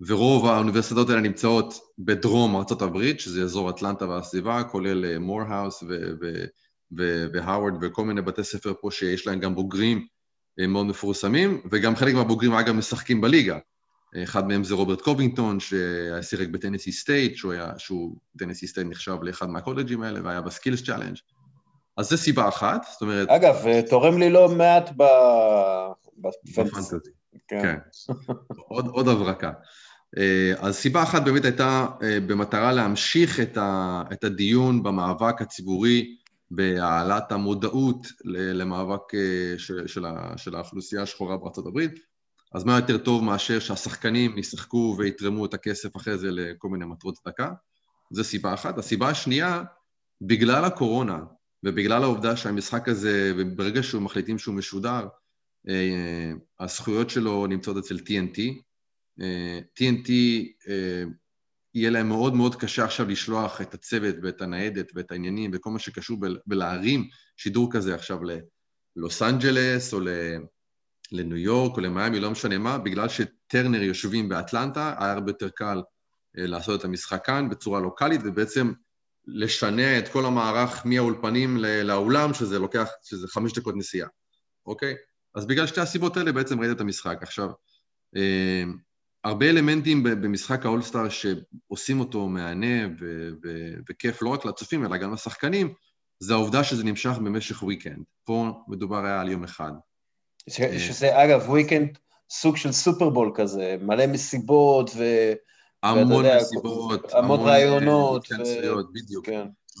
[0.06, 5.84] ורוב האוניברסיטאות האלה נמצאות בדרום ארה"ב, שזה אזור אטלנטה והסביבה, כולל מורהאוס
[7.32, 10.06] והאוורד וכל מיני בתי ספר פה שיש להם גם בוגרים
[10.68, 13.58] מאוד מפורסמים, וגם חלק מהבוגרים אגב משחקים בליגה.
[14.22, 19.50] אחד מהם זה רוברט קובינגטון, ששיחק בטנסי סטייט, שהוא, היה, שהוא טנסי סטייט נחשב לאחד
[19.50, 21.16] מהקולג'ים האלה, והיה ב skills challenge.
[21.96, 23.28] אז זו סיבה אחת, זאת אומרת...
[23.28, 23.54] אגב,
[23.90, 25.04] תורם לי לא מעט ב...
[26.18, 26.96] בפנטזי.
[27.48, 27.62] כן.
[27.62, 27.78] כן.
[28.68, 29.52] עוד, עוד הברקה.
[30.18, 36.16] אה, אז סיבה אחת באמת הייתה אה, במטרה להמשיך את, ה, את הדיון במאבק הציבורי
[36.50, 40.04] בהעלאת המודעות למאבק אה, של, של,
[40.36, 42.13] של האוכלוסייה השחורה בארצות הברית.
[42.54, 47.14] אז מה יותר טוב מאשר שהשחקנים ישחקו ויתרמו את הכסף אחרי זה לכל מיני מטרות
[47.14, 47.52] צדקה?
[48.10, 48.78] זו סיבה אחת.
[48.78, 49.62] הסיבה השנייה,
[50.20, 51.20] בגלל הקורונה
[51.62, 55.08] ובגלל העובדה שהמשחק הזה, ברגע שהוא מחליטים שהוא משודר,
[55.68, 58.40] אה, הזכויות שלו נמצאות אצל TNT.
[59.80, 60.10] TNT,
[60.68, 61.04] אה,
[61.74, 65.78] יהיה להם מאוד מאוד קשה עכשיו לשלוח את הצוות ואת הניידת ואת העניינים וכל מה
[65.78, 68.18] שקשור בלהרים שידור כזה עכשיו
[68.96, 70.08] ללוס אנג'לס או ל...
[71.14, 75.82] לניו יורק או למיאמי, לא משנה מה, בגלל שטרנר יושבים באטלנטה, היה הרבה יותר קל
[76.38, 78.72] אה, לעשות את המשחק כאן בצורה לוקאלית, ובעצם
[79.26, 84.08] לשנע את כל המערך מהאולפנים לאולם, שזה לוקח, שזה חמש דקות נסיעה,
[84.66, 84.94] אוקיי?
[85.34, 87.18] אז בגלל שתי הסיבות האלה בעצם ראית את המשחק.
[87.22, 87.50] עכשיו,
[88.16, 88.64] אה,
[89.24, 95.12] הרבה אלמנטים במשחק האולסטאר שעושים אותו מהנה ו- ו- וכיף לא רק לצופים, אלא גם
[95.12, 95.74] לשחקנים,
[96.20, 98.04] זה העובדה שזה נמשך במשך וויקנד.
[98.24, 99.72] פה מדובר היה על יום אחד.
[100.48, 100.78] אה.
[100.78, 101.98] שזה אגב וויקנד
[102.30, 105.04] סוג של סופרבול כזה, מלא מסיבות ו...
[105.82, 108.28] המון מסיבות, המון רעיונות.
[108.94, 109.28] בדיוק.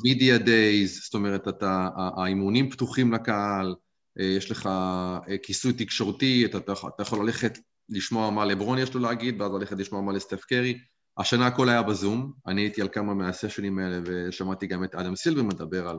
[0.04, 3.74] מידיה דייז, זאת אומרת, אתה, האימונים פתוחים לקהל,
[4.20, 7.58] אה, יש לך אה, כיסוי תקשורתי, אתה, אתה יכול ללכת
[7.88, 10.78] לשמוע מה לברון יש לו להגיד, ואז ללכת לשמוע מה לסטף קרי.
[11.18, 15.42] השנה הכל היה בזום, אני הייתי על כמה מהסשנים האלה ושמעתי גם את אדם סילבר
[15.42, 15.96] מדבר על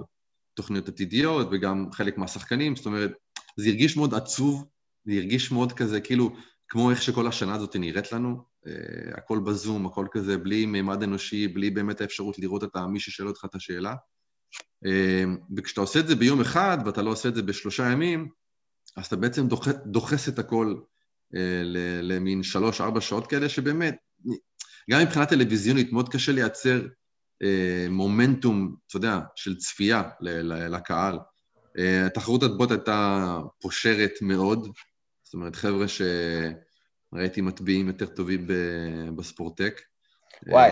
[0.53, 3.11] תוכניות עתידיות וגם חלק מהשחקנים, זאת אומרת,
[3.55, 4.65] זה הרגיש מאוד עצוב,
[5.05, 6.35] זה הרגיש מאוד כזה, כאילו,
[6.67, 11.47] כמו איך שכל השנה הזאת נראית לנו, uh, הכל בזום, הכל כזה, בלי מימד אנושי,
[11.47, 13.95] בלי באמת האפשרות לראות את מי ששואל אותך את השאלה.
[14.85, 18.29] Uh, וכשאתה עושה את זה ביום אחד, ואתה לא עושה את זה בשלושה ימים,
[18.97, 20.75] אז אתה בעצם דוח, דוחס את הכל
[21.33, 21.37] uh,
[22.01, 23.95] למין שלוש-ארבע שעות כאלה, שבאמת,
[24.91, 26.81] גם מבחינה טלוויזיונית מאוד קשה לייצר
[27.43, 30.03] uh, מומנטום, אתה יודע, של צפייה
[30.69, 31.17] לקהל.
[31.77, 34.67] אה, התחרות הטבוט הייתה פושרת מאוד,
[35.23, 36.01] זאת אומרת, חבר'ה ש...
[37.13, 38.47] ראיתי מטביעים יותר טובים
[39.15, 39.81] בספורטק.
[40.47, 40.71] וואי,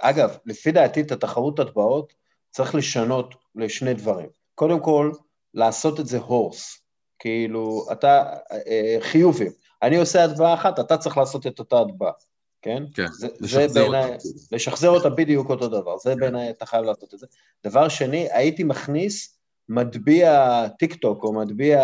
[0.00, 2.12] אגב, לפי דעתי את התחרות הטבעות
[2.50, 4.28] צריך לשנות לשני דברים.
[4.54, 5.12] קודם כל,
[5.54, 6.80] לעשות את זה הורס.
[7.18, 8.24] כאילו, אתה,
[9.00, 9.52] חיובים.
[9.82, 12.12] אני עושה הטבעה אחת, אתה צריך לעשות את אותה הטבעה.
[12.62, 12.82] כן?
[12.94, 14.16] כן, זה, זה בעיניי,
[14.52, 17.26] לשחזר אותה בדיוק אותו דבר, זה בעיניי אתה חייב לעשות את זה.
[17.64, 19.35] דבר שני, הייתי מכניס
[19.68, 21.80] מטביע טיק טוק או מטביע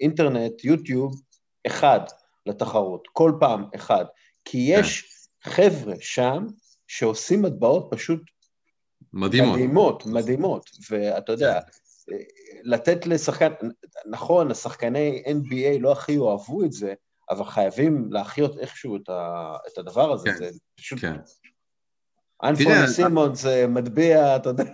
[0.00, 1.20] אינטרנט, יוטיוב,
[1.66, 2.00] אחד
[2.46, 4.04] לתחרות, כל פעם אחד.
[4.44, 5.50] כי יש כן.
[5.50, 6.46] חבר'ה שם
[6.86, 8.20] שעושים מטבעות פשוט
[9.12, 9.54] מדהימות.
[9.54, 12.16] מדהימות, מדהימות, ואתה יודע, כן.
[12.62, 13.52] לתת לשחקן,
[14.10, 16.94] נכון, השחקני NBA לא הכי אוהבו את זה,
[17.30, 20.98] אבל חייבים להחיות איכשהו את, ה, את הדבר הזה, כן, זה פשוט...
[20.98, 21.16] כן.
[22.42, 24.64] אנפוני סימונס מטביע, אתה יודע.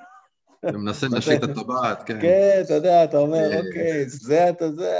[0.69, 2.21] אתה מנסה לנשק את הטבעת, כן.
[2.21, 3.59] כן, אתה יודע, אתה אומר, אה.
[3.59, 4.93] אוקיי, זה אתה זה...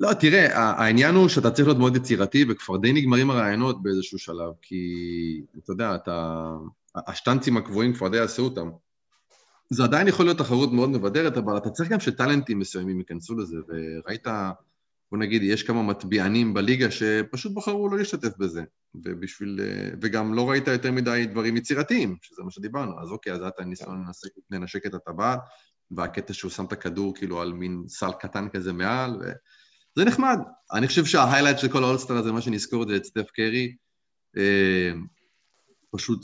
[0.00, 4.52] לא, תראה, העניין הוא שאתה צריך להיות מאוד יצירתי, וכבר די נגמרים הרעיונות באיזשהו שלב,
[4.62, 4.84] כי
[5.64, 6.46] אתה יודע, אתה...
[7.06, 8.70] השטנצים הקבועים כבר די עשו אותם.
[9.70, 13.56] זה עדיין יכול להיות תחרות מאוד מבדרת, אבל אתה צריך גם שטאלנטים מסוימים ייכנסו לזה,
[13.68, 14.26] וראית...
[15.10, 18.62] בוא נגיד, יש כמה מטביענים בליגה שפשוט בחרו לא להשתתף בזה,
[18.94, 19.60] ובשביל,
[20.02, 23.58] וגם לא ראית יותר מדי דברים יצירתיים, שזה מה שדיברנו, אז אוקיי, אז היה את
[23.58, 24.04] הניסיון
[24.50, 25.40] לנשק, את הטבעת,
[25.90, 29.22] והקטע שהוא שם את הכדור כאילו על מין סל קטן כזה מעל,
[29.96, 30.38] וזה נחמד.
[30.72, 33.76] אני חושב שההיילייט של כל האולסטר הזה, מה שנזכור את זה, את סטף קרי,
[34.36, 34.92] אה,
[35.90, 36.20] פשוט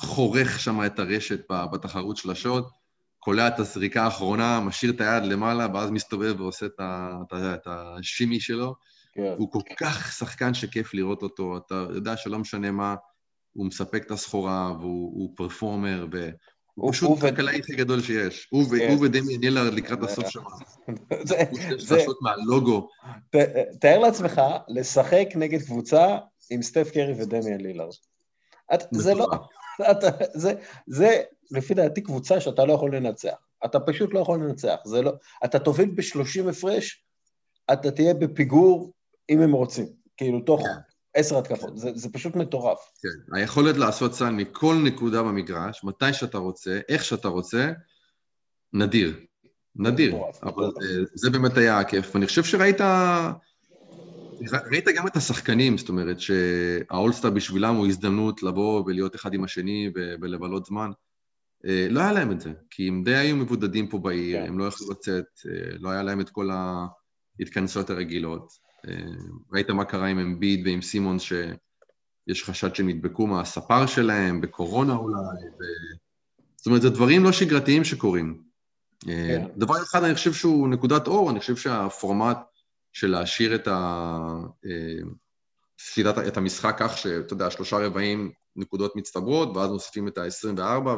[0.00, 1.40] חורך שם את הרשת
[1.72, 2.83] בתחרות של השעות,
[3.24, 7.54] קולע את הזריקה האחרונה, משאיר את היד למעלה, ואז מסתובב ועושה את, ה, את, ה,
[7.54, 8.74] את השימי שלו.
[9.14, 9.34] כן.
[9.38, 12.94] הוא כל כך שחקן שכיף לראות אותו, אתה יודע שלא משנה מה,
[13.52, 18.48] הוא מספק את הסחורה, והוא פרפורמר, והוא פשוט הכלכלאי הכי גדול שיש.
[18.50, 18.90] הוא, כן.
[18.90, 20.40] הוא ודמי נילר לקראת הסוף שם.
[21.28, 21.36] זה...
[21.78, 21.96] זה...
[21.96, 22.88] לעשות מהלוגו.
[23.80, 26.18] תאר לעצמך לשחק נגד קבוצה
[26.50, 27.94] עם סטף קרי ודמיאן לילארד.
[28.90, 29.26] זה לא...
[30.34, 30.54] זה,
[30.86, 33.34] זה לפי דעתי קבוצה שאתה לא יכול לנצח.
[33.64, 34.76] אתה פשוט לא יכול לנצח.
[34.84, 35.12] זה לא...
[35.44, 37.04] אתה תוביל ב-30 הפרש,
[37.72, 38.92] אתה תהיה בפיגור
[39.30, 39.86] אם הם רוצים.
[40.16, 40.68] כאילו, תוך כן.
[41.14, 41.78] עשר התקפות.
[41.78, 42.78] זה, זה פשוט מטורף.
[43.02, 43.36] כן.
[43.36, 47.72] היכולת לעשות סל מכל נקודה במגרש, מתי שאתה רוצה, איך שאתה רוצה,
[48.72, 49.20] נדיר.
[49.76, 50.16] נדיר.
[50.42, 52.14] אבל אה, זה באמת היה הכיף.
[52.14, 52.80] ואני חושב שראית...
[54.70, 59.90] ראית גם את השחקנים, זאת אומרת שהאולסטאר בשבילם הוא הזדמנות לבוא ולהיות אחד עם השני
[59.94, 60.90] ולבלות זמן.
[61.66, 64.48] אה, לא היה להם את זה, כי הם די היו מבודדים פה בעיר, כן.
[64.48, 66.50] הם לא יכלו לצאת, אה, לא היה להם את כל
[67.40, 68.52] ההתכנסות הרגילות.
[68.88, 68.94] אה,
[69.52, 75.48] ראית מה קרה עם אמביד ועם סימון, שיש חשד שהם נדבקו מהספר שלהם, בקורונה אולי,
[75.60, 75.62] ו...
[76.56, 78.42] זאת אומרת, זה דברים לא שגרתיים שקורים.
[79.00, 79.46] כן.
[79.56, 82.38] דבר אחד, אני חושב שהוא נקודת אור, אני חושב שהפורמט
[82.94, 84.18] של להשאיר את, ה...
[85.78, 90.88] ספידת, את המשחק כך שאתה יודע, שלושה רבעים נקודות מצטברות, ואז מוסיפים את ה-24,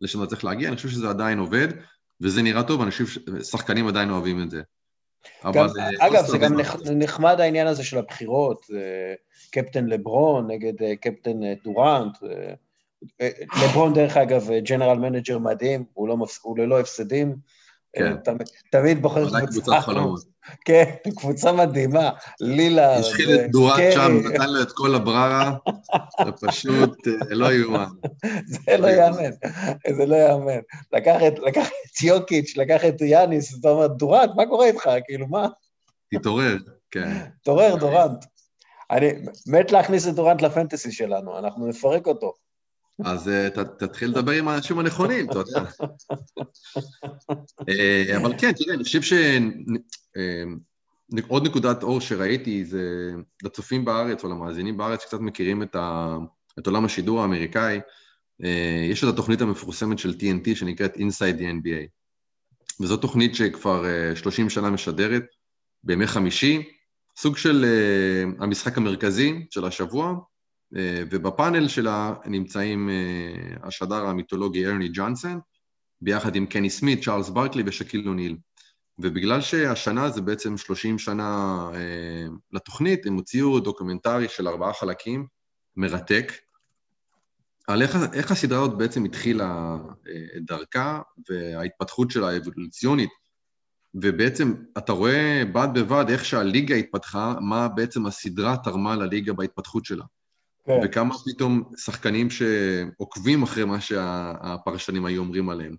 [0.00, 1.68] לשם אתה צריך להגיע, אני חושב שזה עדיין עובד,
[2.20, 4.62] וזה נראה טוב, אני חושב ששחקנים עדיין אוהבים את זה.
[5.44, 6.56] גם, אה, אגב, זה גם
[6.94, 8.66] נחמד העניין הזה של הבחירות,
[9.50, 12.16] קפטן לברון נגד אה, קפטן אה, דורנט.
[13.62, 17.36] לברון, דרך אגב, general manager מדהים, הוא, לא, הוא ללא הפסדים.
[17.96, 18.16] כן.
[18.70, 20.20] תמיד בוחר קבוצת חלומות.
[20.64, 20.84] כן,
[21.16, 22.96] קבוצה מדהימה, לילה.
[22.96, 25.56] השחיל את דואט שם, נתן לו את כל הבררה,
[26.24, 27.86] זה פשוט אה, לא יאומן.
[28.66, 29.30] זה לא יאמן,
[29.96, 30.60] זה לא יאמן.
[30.92, 34.90] לקח את יוקיץ', לקח את יאניס, אתה אומר, דורנט, מה קורה איתך?
[35.04, 35.46] כאילו, מה?
[36.14, 36.56] תתעורר,
[36.90, 37.12] כן.
[37.42, 38.24] תתעורר, דורנט.
[38.90, 39.12] אני
[39.46, 42.32] מת להכניס את דורנט לפנטסי שלנו, אנחנו נפרק אותו.
[43.04, 45.62] אז ת, תתחיל לדבר עם האנשים הנכונים, אתה יודע.
[47.62, 49.42] uh, אבל כן, תראה, אני חושב שעוד
[51.42, 56.16] uh, נקודת אור שראיתי זה לצופים בארץ או למאזינים בארץ שקצת מכירים את, ה,
[56.58, 57.80] את עולם השידור האמריקאי,
[58.90, 61.86] יש את התוכנית המפורסמת של TNT שנקראת Inside the NBA.
[62.80, 63.84] וזו תוכנית שכבר
[64.14, 65.24] uh, 30 שנה משדרת
[65.84, 66.62] בימי חמישי,
[67.16, 67.64] סוג של
[68.38, 70.35] המשחק המרכזי של השבוע, אה,
[71.10, 75.40] ובפאנל שלה נמצאים אה, השדר המיתולוגי ארני ג'ונסון,
[76.00, 78.36] ביחד עם קני סמית, צ'ארלס ברקלי ושקיל אוניל.
[78.98, 85.26] ובגלל שהשנה זה בעצם 30 שנה אה, לתוכנית, הם הוציאו דוקומנטרי של ארבעה חלקים,
[85.76, 86.32] מרתק,
[87.66, 89.76] על איך, איך הסדרה הזאת בעצם התחילה
[90.36, 93.10] את דרכה וההתפתחות שלה האבולוציונית,
[93.94, 100.04] ובעצם אתה רואה בד בבד איך שהליגה התפתחה, מה בעצם הסדרה תרמה לליגה בהתפתחות שלה.
[100.66, 100.80] כן.
[100.84, 105.76] וכמה פתאום שחקנים שעוקבים אחרי מה שהפרשנים היו אומרים עליהם.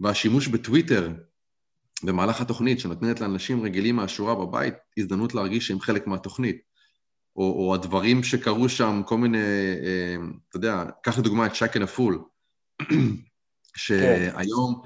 [0.00, 1.12] והשימוש בטוויטר
[2.02, 6.56] במהלך התוכנית, שנותנת לאנשים רגילים מהשורה בבית הזדמנות להרגיש שהם חלק מהתוכנית.
[7.36, 10.16] או, או הדברים שקרו שם, כל מיני, אה,
[10.48, 12.24] אתה יודע, קח לדוגמה את שקן הפול,
[13.76, 14.82] שהיום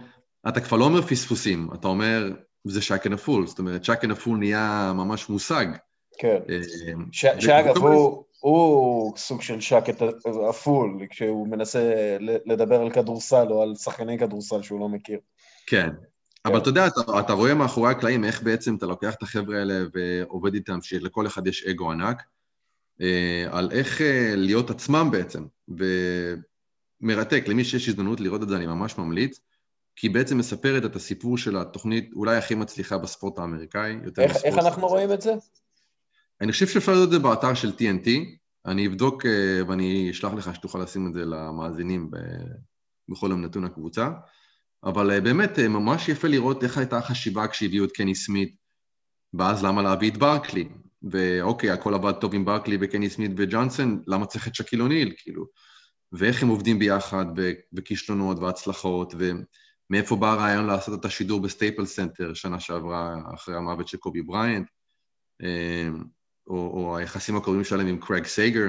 [0.49, 2.33] אתה כבר לא אומר פספוסים, אתה אומר,
[2.65, 5.67] זה שקן הפול, זאת אומרת, שקן הפול נהיה ממש מושג.
[6.19, 6.39] כן.
[6.51, 6.61] אה,
[7.13, 10.03] שאגב, הוא, הוא סוג של שקט
[10.49, 15.19] הפול, כשהוא מנסה לדבר על כדורסל או על שחקני כדורסל שהוא לא מכיר.
[15.67, 15.89] כן,
[16.45, 16.59] אבל.
[16.59, 20.55] אתה יודע, אתה, אתה רואה מאחורי הקלעים איך בעצם אתה לוקח את החבר'ה האלה ועובד
[20.55, 22.23] איתם, שלכל אחד יש אגו ענק,
[23.01, 25.45] אה, על איך אה, להיות עצמם בעצם,
[27.03, 29.41] ומרתק, למי שיש הזדמנות לראות את זה אני ממש ממליץ,
[29.97, 34.37] כי היא בעצם מספרת את הסיפור של התוכנית אולי הכי מצליחה בספורט האמריקאי, יותר איך,
[34.45, 35.35] איך אנחנו רואים את זה?
[36.41, 38.09] אני חושב שאפשר לראות את זה באתר של TNT,
[38.67, 42.11] אני אבדוק אה, ואני אשלח לך שתוכל לשים את זה למאזינים
[43.09, 44.11] בכל יום נתון הקבוצה.
[44.85, 48.57] אבל אה, באמת, אה, ממש יפה לראות איך הייתה החשיבה כשהביאו את קני סמית,
[49.35, 50.69] ואז למה להביא את ברקלי?
[51.03, 55.47] ואוקיי, הכל עבד טוב עם ברקלי וקני סמית וג'ונסון, למה צריך את שקיל אוניל, כאילו?
[56.13, 57.27] ואיך הם עובדים ביחד,
[57.73, 63.97] וכישלונות והצלחות, ומאיפה בא הרעיון לעשות את השידור בסטייפל סנטר שנה שעברה, אחרי המוות של
[63.97, 64.67] קובי בריינט,
[66.47, 68.69] או, או היחסים הקרובים שלהם עם קרג סייגר,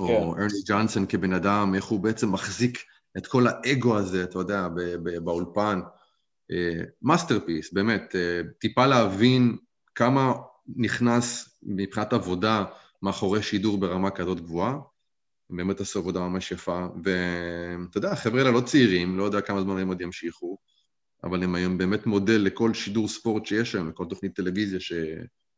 [0.00, 0.42] או כן.
[0.42, 2.78] ארני ג'ונסון כבן אדם, איך הוא בעצם מחזיק
[3.18, 4.68] את כל האגו הזה, אתה יודע,
[5.24, 5.80] באולפן.
[7.02, 9.56] masterpiece, אה, באמת, אה, טיפה להבין
[9.94, 10.32] כמה
[10.76, 12.64] נכנס מבחינת עבודה
[13.02, 14.76] מאחורי שידור ברמה כזאת גבוהה.
[15.50, 19.78] באמת עשו עבודה ממש יפה, ואתה יודע, החבר'ה האלה לא צעירים, לא יודע כמה זמן
[19.78, 20.58] הם עוד ימשיכו,
[21.24, 24.80] אבל הם היום באמת מודל לכל שידור ספורט שיש היום, לכל תוכנית טלוויזיה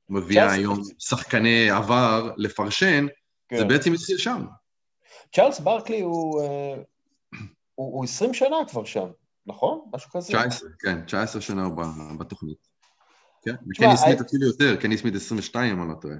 [0.08, 3.06] שמביאה היום שחקני עבר לפרשן,
[3.48, 3.58] כן.
[3.58, 4.44] זה בעצם התחיל שם.
[5.34, 6.74] צ'ארלס ברקלי הוא, אה,
[7.74, 9.08] הוא, הוא 20 שנה כבר שם,
[9.46, 9.80] נכון?
[9.92, 10.32] משהו כזה?
[10.32, 11.74] 19, כן, 19 שנה הוא
[12.18, 12.76] בתוכנית.
[13.44, 16.16] כן, וקני סמית אפילו יותר, קני סמית 22, אם אני לא טועה.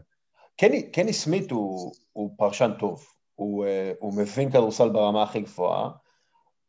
[0.93, 5.91] קני, סמית הוא, הוא פרשן טוב, הוא, אה, הוא מבין כדורסל ברמה הכי גבוהה,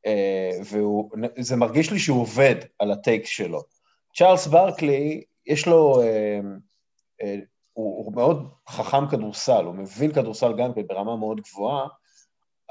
[0.06, 0.52] אה,
[1.38, 3.62] וזה מרגיש לי שהוא עובד על הטייק שלו.
[4.16, 6.40] צ'ארלס ברקלי, יש לו, אה,
[7.74, 11.88] הוא, הוא מאוד חכם כדורסל, הוא מבין כדורסל גם כן ברמה מאוד גבוהה,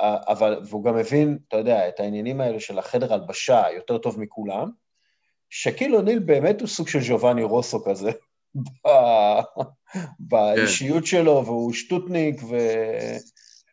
[0.01, 4.71] אבל, והוא גם מבין, אתה יודע, את העניינים האלה של החדר הלבשה יותר טוב מכולם.
[5.51, 8.11] שקיל אוניל באמת הוא סוג של ג'ובאני רוסו כזה,
[10.29, 11.07] באישיות כן.
[11.07, 12.41] שלו, והוא שטוטניק,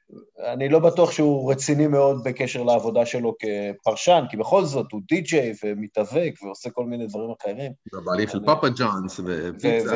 [0.09, 5.53] ואני לא בטוח שהוא רציני מאוד בקשר לעבודה שלו כפרשן, כי בכל זאת הוא די-ג'יי
[5.63, 7.71] ומתאבק ועושה כל מיני דברים אחרים.
[7.93, 9.95] ובעלי של פאפה ג'אנס ופיצה.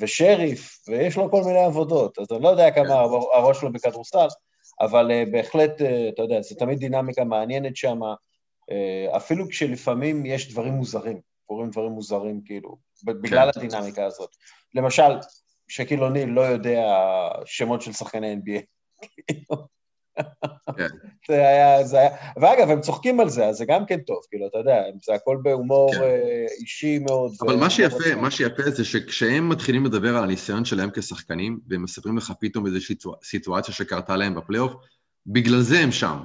[0.00, 2.92] ושריף, ויש לו כל מיני עבודות, אז אני לא יודע כמה כן.
[3.34, 4.28] הראש שלו בכדורסל.
[4.80, 5.84] אבל uh, בהחלט, uh,
[6.14, 11.90] אתה יודע, זו תמיד דינמיקה מעניינת שם, uh, אפילו כשלפעמים יש דברים מוזרים, קורים דברים
[11.90, 13.60] מוזרים, כאילו, בגלל כן.
[13.60, 14.30] הדינמיקה הזאת.
[14.74, 15.18] למשל,
[15.68, 16.82] שקיל אוניל לא יודע
[17.44, 18.60] שמות של שחקני NBA.
[20.76, 20.88] כן.
[21.28, 24.46] זה היה, זה היה, ואגב, הם צוחקים על זה, אז זה גם כן טוב, כאילו,
[24.46, 26.00] אתה יודע, זה הכל בהומור כן.
[26.60, 27.32] אישי מאוד.
[27.40, 32.16] אבל מה שיפה, מה שיפה זה שכשהם מתחילים לדבר על הניסיון שלהם כשחקנים, והם מספרים
[32.16, 32.94] לך פתאום איזושהי
[33.24, 34.72] סיטואציה שקרתה להם בפלייאוף,
[35.26, 36.18] בגלל זה הם שם.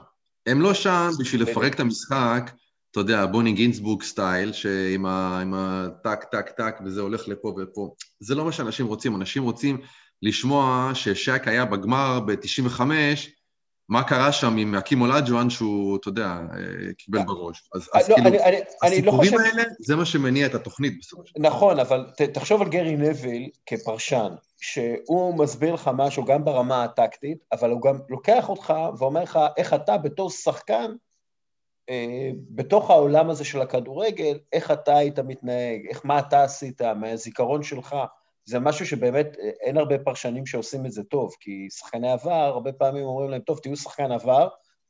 [0.45, 2.51] הם לא שם בשביל לפרק את המשחק,
[2.91, 7.95] אתה יודע, בוני גינסבורג style, שעם הטק, טק, טק, וזה הולך לפה ופה.
[8.19, 9.77] זה לא מה שאנשים רוצים, אנשים רוצים
[10.25, 12.81] לשמוע ששק היה בגמר ב-95,
[13.89, 17.69] מה קרה שם עם הקים אולג'ואן שהוא, אתה יודע, אה, קיבל בראש.
[17.75, 19.37] אז, אז לא, כאילו, אני, אני, הסיפורים אני לא חושב...
[19.37, 21.49] האלה, זה מה שמניע את התוכנית בסופו של דבר.
[21.49, 27.37] נכון, אבל ת, תחשוב על גרי נביל כפרשן, שהוא מסביר לך משהו גם ברמה הטקטית,
[27.51, 30.91] אבל הוא גם לוקח אותך ואומר לך איך אתה בתור שחקן,
[31.89, 37.63] אה, בתוך העולם הזה של הכדורגל, איך אתה היית מתנהג, איך, מה אתה עשית, מהזיכרון
[37.63, 37.95] שלך.
[38.45, 42.71] זה משהו שבאמת אה, אין הרבה פרשנים שעושים את זה טוב, כי שחקני עבר, הרבה
[42.71, 44.47] פעמים אומרים להם, טוב, תהיו שחקן עבר,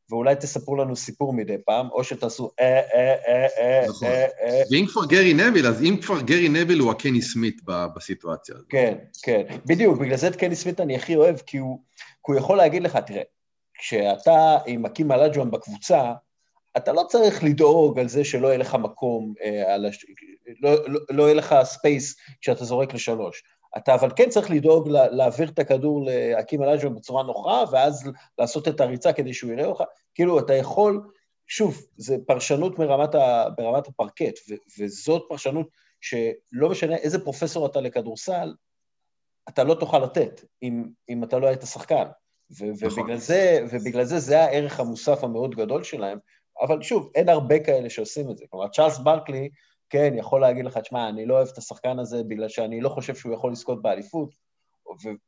[0.09, 4.07] ואולי תספרו לנו סיפור מדי פעם, או שתעשו אה, אה, אה, אה, נכון.
[4.07, 4.61] אה, אה.
[4.71, 7.61] ואם כבר גרי נוויל, אז אם כבר גרי נוויל הוא הקני סמית
[7.95, 8.67] בסיטואציה הזאת.
[8.69, 12.35] כן, כן, בדיוק, בגלל זה את קני סמית אני הכי אוהב, כי הוא, כי הוא
[12.35, 13.21] יכול להגיד לך, תראה,
[13.77, 16.13] כשאתה עם האקים אולאג'ואן בקבוצה,
[16.77, 20.05] אתה לא צריך לדאוג על זה שלא יהיה לך מקום, אה, הש...
[20.59, 23.43] לא, לא, לא יהיה לך space כשאתה זורק לשלוש.
[23.77, 28.67] אתה אבל כן צריך לדאוג לה, להעביר את הכדור להאקים אולאג'ואן בצורה נוחה, ואז לעשות
[28.67, 29.83] את הריצה כדי שהוא יראה אותך.
[30.15, 31.01] כאילו, אתה יכול,
[31.47, 35.67] שוב, זה פרשנות מרמת ה, ברמת הפרקט, ו, וזאת פרשנות
[36.01, 38.53] שלא משנה איזה פרופסור אתה לכדורסל,
[39.49, 42.05] אתה לא תוכל לתת אם, אם אתה לא היית שחקן.
[42.59, 42.99] ו- נכון.
[42.99, 46.17] ובגלל, זה, ובגלל זה זה הערך המוסף המאוד גדול שלהם,
[46.61, 48.45] אבל שוב, אין הרבה כאלה שעושים את זה.
[48.49, 49.49] כלומר, צ'ארלס ברקלי,
[49.89, 53.15] כן, יכול להגיד לך, תשמע, אני לא אוהב את השחקן הזה בגלל שאני לא חושב
[53.15, 54.29] שהוא יכול לזכות באליפות,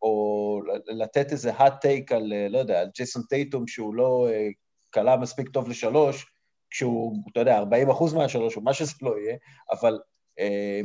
[0.01, 4.28] או לתת איזה hot take על, לא יודע, על ג'ייסון טייטום שהוא לא
[4.89, 6.26] קלע מספיק טוב לשלוש,
[6.70, 9.38] כשהוא, אתה יודע, 40 אחוז מהשלוש, או מה שזה לא יהיה,
[9.72, 9.99] אבל
[10.39, 10.82] אה,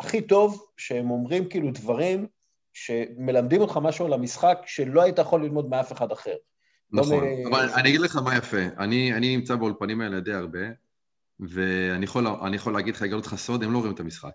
[0.00, 2.26] הכי טוב שהם אומרים כאילו דברים
[2.72, 6.34] שמלמדים אותך משהו על המשחק שלא היית יכול ללמוד מאף אחד אחר.
[6.92, 7.54] לא נכון, לא מ...
[7.54, 8.62] אבל אני אגיד לך מה יפה.
[8.78, 10.58] אני, אני נמצא באולפנים האלה די הרבה,
[11.40, 14.32] ואני יכול, יכול להגיד לך, אגלות אותך סוד, הם לא רואים את המשחק.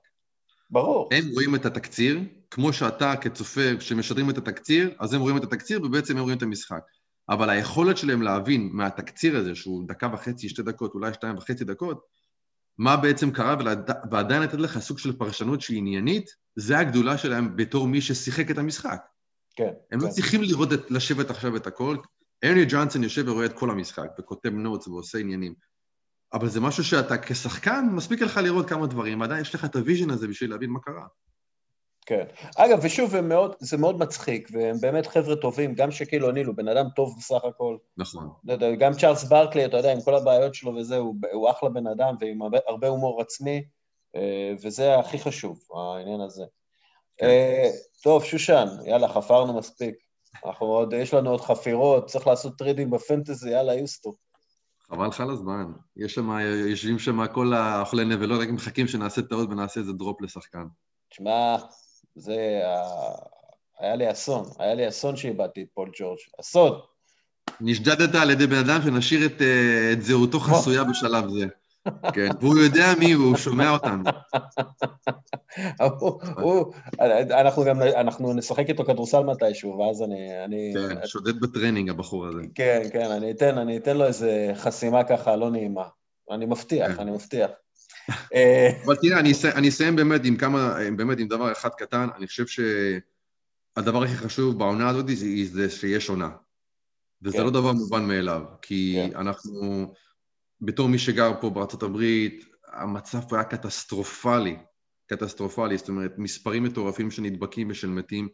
[0.69, 1.09] ברור.
[1.11, 2.19] הם רואים את התקציר,
[2.51, 6.43] כמו שאתה כצופה, כשמשדרים את התקציר, אז הם רואים את התקציר ובעצם הם רואים את
[6.43, 6.81] המשחק.
[7.29, 12.05] אבל היכולת שלהם להבין מהתקציר הזה, שהוא דקה וחצי, שתי דקות, אולי שתיים וחצי דקות,
[12.77, 13.55] מה בעצם קרה,
[14.11, 18.57] ועדיין לתת לך סוג של פרשנות שהיא עניינית, זה הגדולה שלהם בתור מי ששיחק את
[18.57, 18.99] המשחק.
[19.55, 19.69] כן.
[19.91, 20.05] הם כן.
[20.05, 21.97] לא צריכים לראות, את, לשבת עכשיו את הכל.
[22.43, 25.53] ארני ג'ונסון יושב ורואה את כל המשחק, וכותב נוטס ועושה עניינים.
[26.33, 29.80] אבל זה משהו שאתה כשחקן, מספיק לך לראות כמה דברים, ועדיין יש לך את ה
[29.80, 31.05] vision הזה בשביל להבין מה קרה.
[32.05, 32.25] כן.
[32.57, 36.67] אגב, ושוב, מאוד, זה מאוד מצחיק, והם באמת חבר'ה טובים, גם שקיל אוניל הוא בן
[36.67, 37.77] אדם טוב בסך הכל.
[37.97, 38.29] נכון.
[38.79, 42.15] גם צ'ארלס ברקלי, אתה יודע, עם כל הבעיות שלו וזה, הוא, הוא אחלה בן אדם
[42.19, 43.63] ועם הרבה, הרבה הומור עצמי,
[44.15, 46.43] אה, וזה הכי חשוב, העניין הזה.
[47.17, 47.25] כן.
[47.25, 47.69] אה,
[48.03, 49.95] טוב, שושן, יאללה, חפרנו מספיק.
[50.45, 54.15] אנחנו עוד, יש לנו עוד חפירות, צריך לעשות טרידים בפנטזי, יאללה, יוסטו.
[54.89, 55.71] חבל לך על הזמן.
[55.97, 56.29] יש שם,
[56.69, 60.63] יושבים שם כל האוכלי נבלות, רק מחכים שנעשה טעות ונעשה איזה דרופ לשחקן.
[61.09, 61.55] תשמע,
[62.15, 62.61] זה...
[63.79, 66.17] היה לי אסון, היה לי אסון שאיבדתי את פול ג'ורג'.
[66.39, 66.79] אסון.
[67.61, 71.45] נשדדת על ידי בן אדם שנשאיר את, אה, את זהותו חסויה בשלב זה.
[72.13, 74.03] כן, והוא יודע מי הוא, הוא שומע אותנו.
[77.41, 80.45] אנחנו גם, אנחנו נשחק איתו כדורסל מתישהו, ואז אני...
[80.45, 82.41] אני כן, שודד בטריינינג הבחור הזה.
[82.55, 85.85] כן, כן, אני אתן, אני אתן לו איזה חסימה ככה לא נעימה.
[86.31, 86.99] אני מבטיח, כן.
[86.99, 87.49] אני מבטיח.
[88.85, 89.19] אבל תראה,
[89.55, 94.59] אני, אסיים באמת עם כמה, באמת עם דבר אחד קטן, אני חושב שהדבר הכי חשוב
[94.59, 96.29] בעונה הזאת זה, זה שיש עונה.
[97.21, 97.43] וזה כן.
[97.43, 99.17] לא דבר מובן מאליו, כי כן.
[99.17, 99.93] אנחנו,
[100.61, 104.57] בתור מי שגר פה בארצות הברית, המצב פה היה קטסטרופלי,
[105.07, 108.27] קטסטרופלי, זאת אומרת, מספרים מטורפים של נדבקים ושל מתים,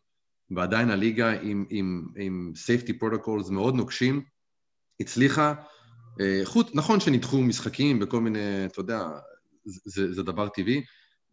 [0.52, 4.24] ועדיין הליגה עם, עם, עם safety protocols מאוד נוקשים,
[5.00, 5.54] הצליחה,
[6.22, 9.10] אה, חוץ, נכון שנדחו משחקים וכל מיני, אתה יודע,
[9.66, 10.84] זה, זה דבר טבעי,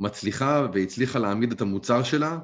[0.01, 2.39] מצליחה והצליחה להעמיד את המוצר שלה,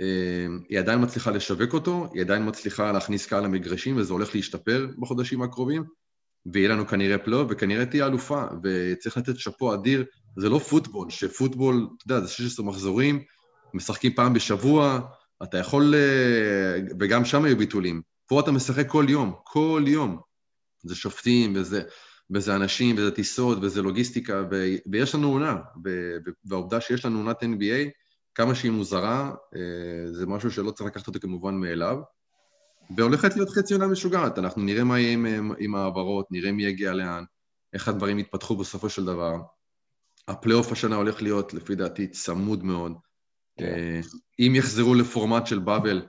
[0.00, 4.86] אה, היא עדיין מצליחה לשווק אותו, היא עדיין מצליחה להכניס קהל למגרשים וזה הולך להשתפר
[4.98, 5.84] בחודשים הקרובים,
[6.52, 10.04] ויהיה לנו כנראה פלייאוף וכנראה תהיה אלופה, וצריך לתת שאפו אדיר,
[10.36, 13.22] זה לא פוטבול, שפוטבול, אתה יודע, זה 16 מחזורים,
[13.74, 15.00] משחקים פעם בשבוע,
[15.42, 18.02] אתה יכול, אה, וגם שם היו ביטולים.
[18.26, 20.20] פה אתה משחק כל יום, כל יום.
[20.82, 21.82] זה שופטים וזה...
[22.34, 24.64] וזה אנשים, וזה טיסות, וזה לוגיסטיקה, ו...
[24.92, 25.56] ויש לנו עונה.
[26.44, 27.90] והעובדה שיש לנו עונת NBA,
[28.34, 31.96] כמה שהיא מוזרה, אה, זה משהו שלא צריך לקחת אותו כמובן מאליו,
[32.96, 36.92] והולכת להיות חצי עונה משוגעת, אנחנו נראה מה יהיה עם, עם העברות, נראה מי יגיע
[36.92, 37.24] לאן,
[37.72, 39.36] איך הדברים יתפתחו בסופו של דבר.
[40.28, 42.92] הפלייאוף השנה הולך להיות, לפי דעתי, צמוד מאוד.
[42.92, 43.64] Yeah.
[43.64, 44.00] אה,
[44.38, 46.02] אם יחזרו לפורמט של באבל,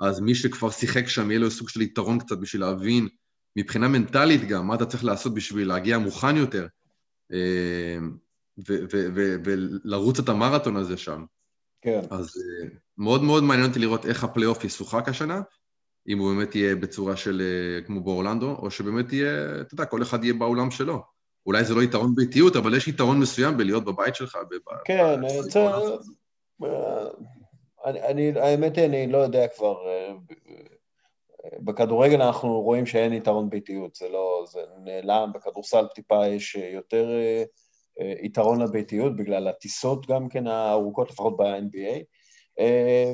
[0.00, 3.08] אז מי שכבר שיחק שם, יהיה לו סוג של יתרון קצת בשביל להבין
[3.56, 6.66] מבחינה מנטלית גם, מה אתה צריך לעשות בשביל להגיע מוכן יותר,
[7.32, 7.98] אה,
[9.44, 11.24] ולרוץ את המרתון הזה שם.
[11.82, 12.00] כן.
[12.10, 12.68] אז אה,
[12.98, 15.40] מאוד מאוד מעניין אותי לראות איך הפלייאוף ישוחק השנה,
[16.08, 20.02] אם הוא באמת יהיה בצורה של אה, כמו באורלנדו, או שבאמת יהיה, אתה יודע, כל
[20.02, 21.02] אחד יהיה באולם שלו.
[21.46, 24.38] אולי זה לא יתרון ביתיות, אבל יש יתרון מסוים בלהיות בבית שלך.
[24.84, 25.20] כן,
[27.84, 29.76] אני, האמת היא, אני לא יודע כבר
[31.52, 37.44] בכדורגל אנחנו רואים שאין יתרון ביתיות, זה לא, זה נעלם, בכדורסל טיפה יש יותר אה,
[38.00, 42.02] אה, יתרון לביתיות בגלל הטיסות גם כן הארוכות, לפחות ב-NBA.
[42.58, 43.12] אה,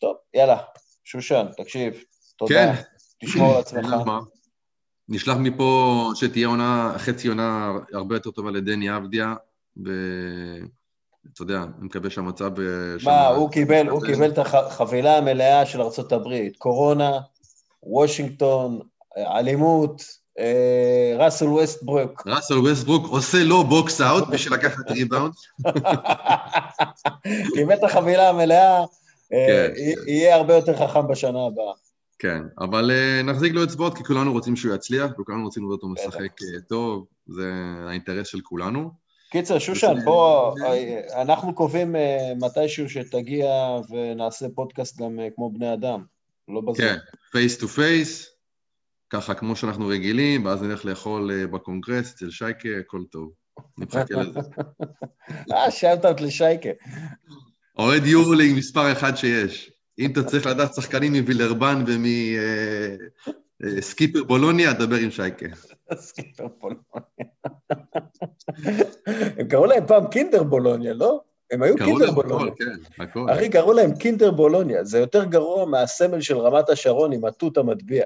[0.00, 0.62] טוב, יאללה,
[1.04, 2.04] שושן, תקשיב,
[2.36, 2.82] תודה, כן.
[3.24, 4.10] תשמור על עצמך.
[5.08, 9.34] נשלח מפה שתהיה עונה, חצי עונה הרבה יותר טובה לדני אבדיה,
[9.76, 12.50] ואתה יודע, אני מקווה שהמצב...
[13.04, 17.18] מה, הוא קיבל, הוא קיבל את החבילה המלאה של ארה"ב, קורונה,
[17.82, 18.80] וושינגטון,
[19.16, 20.02] אלימות,
[20.38, 22.26] אה, ראסל ווסטברוק.
[22.26, 25.32] ראסל ווסטברוק עושה לו box out בשביל לקחת ריבאונד.
[27.54, 28.86] קיבל את החבילה המלאה, אה,
[29.30, 30.10] כן, כן.
[30.10, 31.85] יהיה הרבה יותר חכם בשנה הבאה.
[32.26, 35.88] כן, אבל אה, נחזיק לו אצבעות כי כולנו רוצים שהוא יצליח וכולנו רוצים לראות אותו
[35.92, 36.32] משחק
[36.68, 37.52] טוב, זה
[37.88, 38.90] האינטרס של כולנו.
[39.30, 40.54] קיצר, שושן, בוא,
[41.22, 41.96] אנחנו קובעים
[42.36, 43.46] מתישהו שתגיע
[43.90, 46.02] ונעשה פודקאסט גם כמו בני אדם.
[46.48, 46.82] לא בזה.
[46.82, 46.96] כן,
[47.32, 48.30] face to face,
[49.10, 53.32] ככה כמו שאנחנו רגילים, ואז נלך לאכול אה, בקונגרס אצל שייקה, הכל טוב.
[53.78, 54.40] נחכה לזה.
[55.52, 56.68] אה, שאלת אותי לשייקה.
[57.78, 59.75] אוהד יורלינג מספר אחד שיש.
[59.98, 61.84] אם אתה צריך לדעת שחקנים מווילרבאן
[63.60, 65.46] ומסקיפר בולוניה, דבר עם שייקה.
[65.94, 66.82] סקיפר בולוניה.
[69.38, 71.20] הם קראו להם פעם קינדר בולוניה, לא?
[71.50, 72.52] הם היו קינדר בולוניה.
[72.58, 73.26] כן, הכל.
[73.32, 74.84] אחי, קראו להם קינדר בולוניה.
[74.84, 78.04] זה יותר גרוע מהסמל של רמת השרון עם התות המטביע.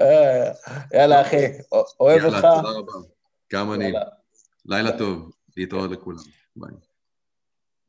[0.00, 0.52] אה,
[0.94, 1.46] יאללה, אחי,
[2.00, 2.36] אוהב אותך.
[2.36, 2.92] יאללה, תודה רבה.
[3.52, 3.92] גם אני.
[4.66, 6.22] לילה טוב, להתראות לכולם.
[6.56, 6.70] ביי.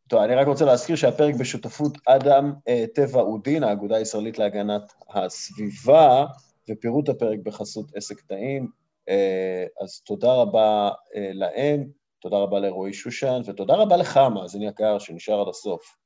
[0.08, 6.26] טוב, אני רק רוצה להזכיר שהפרק בשותפות אדם אה, טבע ודין, האגודה הישראלית להגנת הסביבה,
[6.70, 8.68] ופירוט הפרק בחסות עסק טעים.
[9.10, 10.90] אה, אז תודה רבה
[11.34, 11.88] להם,
[12.22, 15.98] תודה רבה לרועי שושן, ותודה רבה לך, מאזין יקר, שנשאר עד הסוף.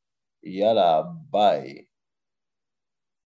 [0.43, 1.90] יאללה, ביי.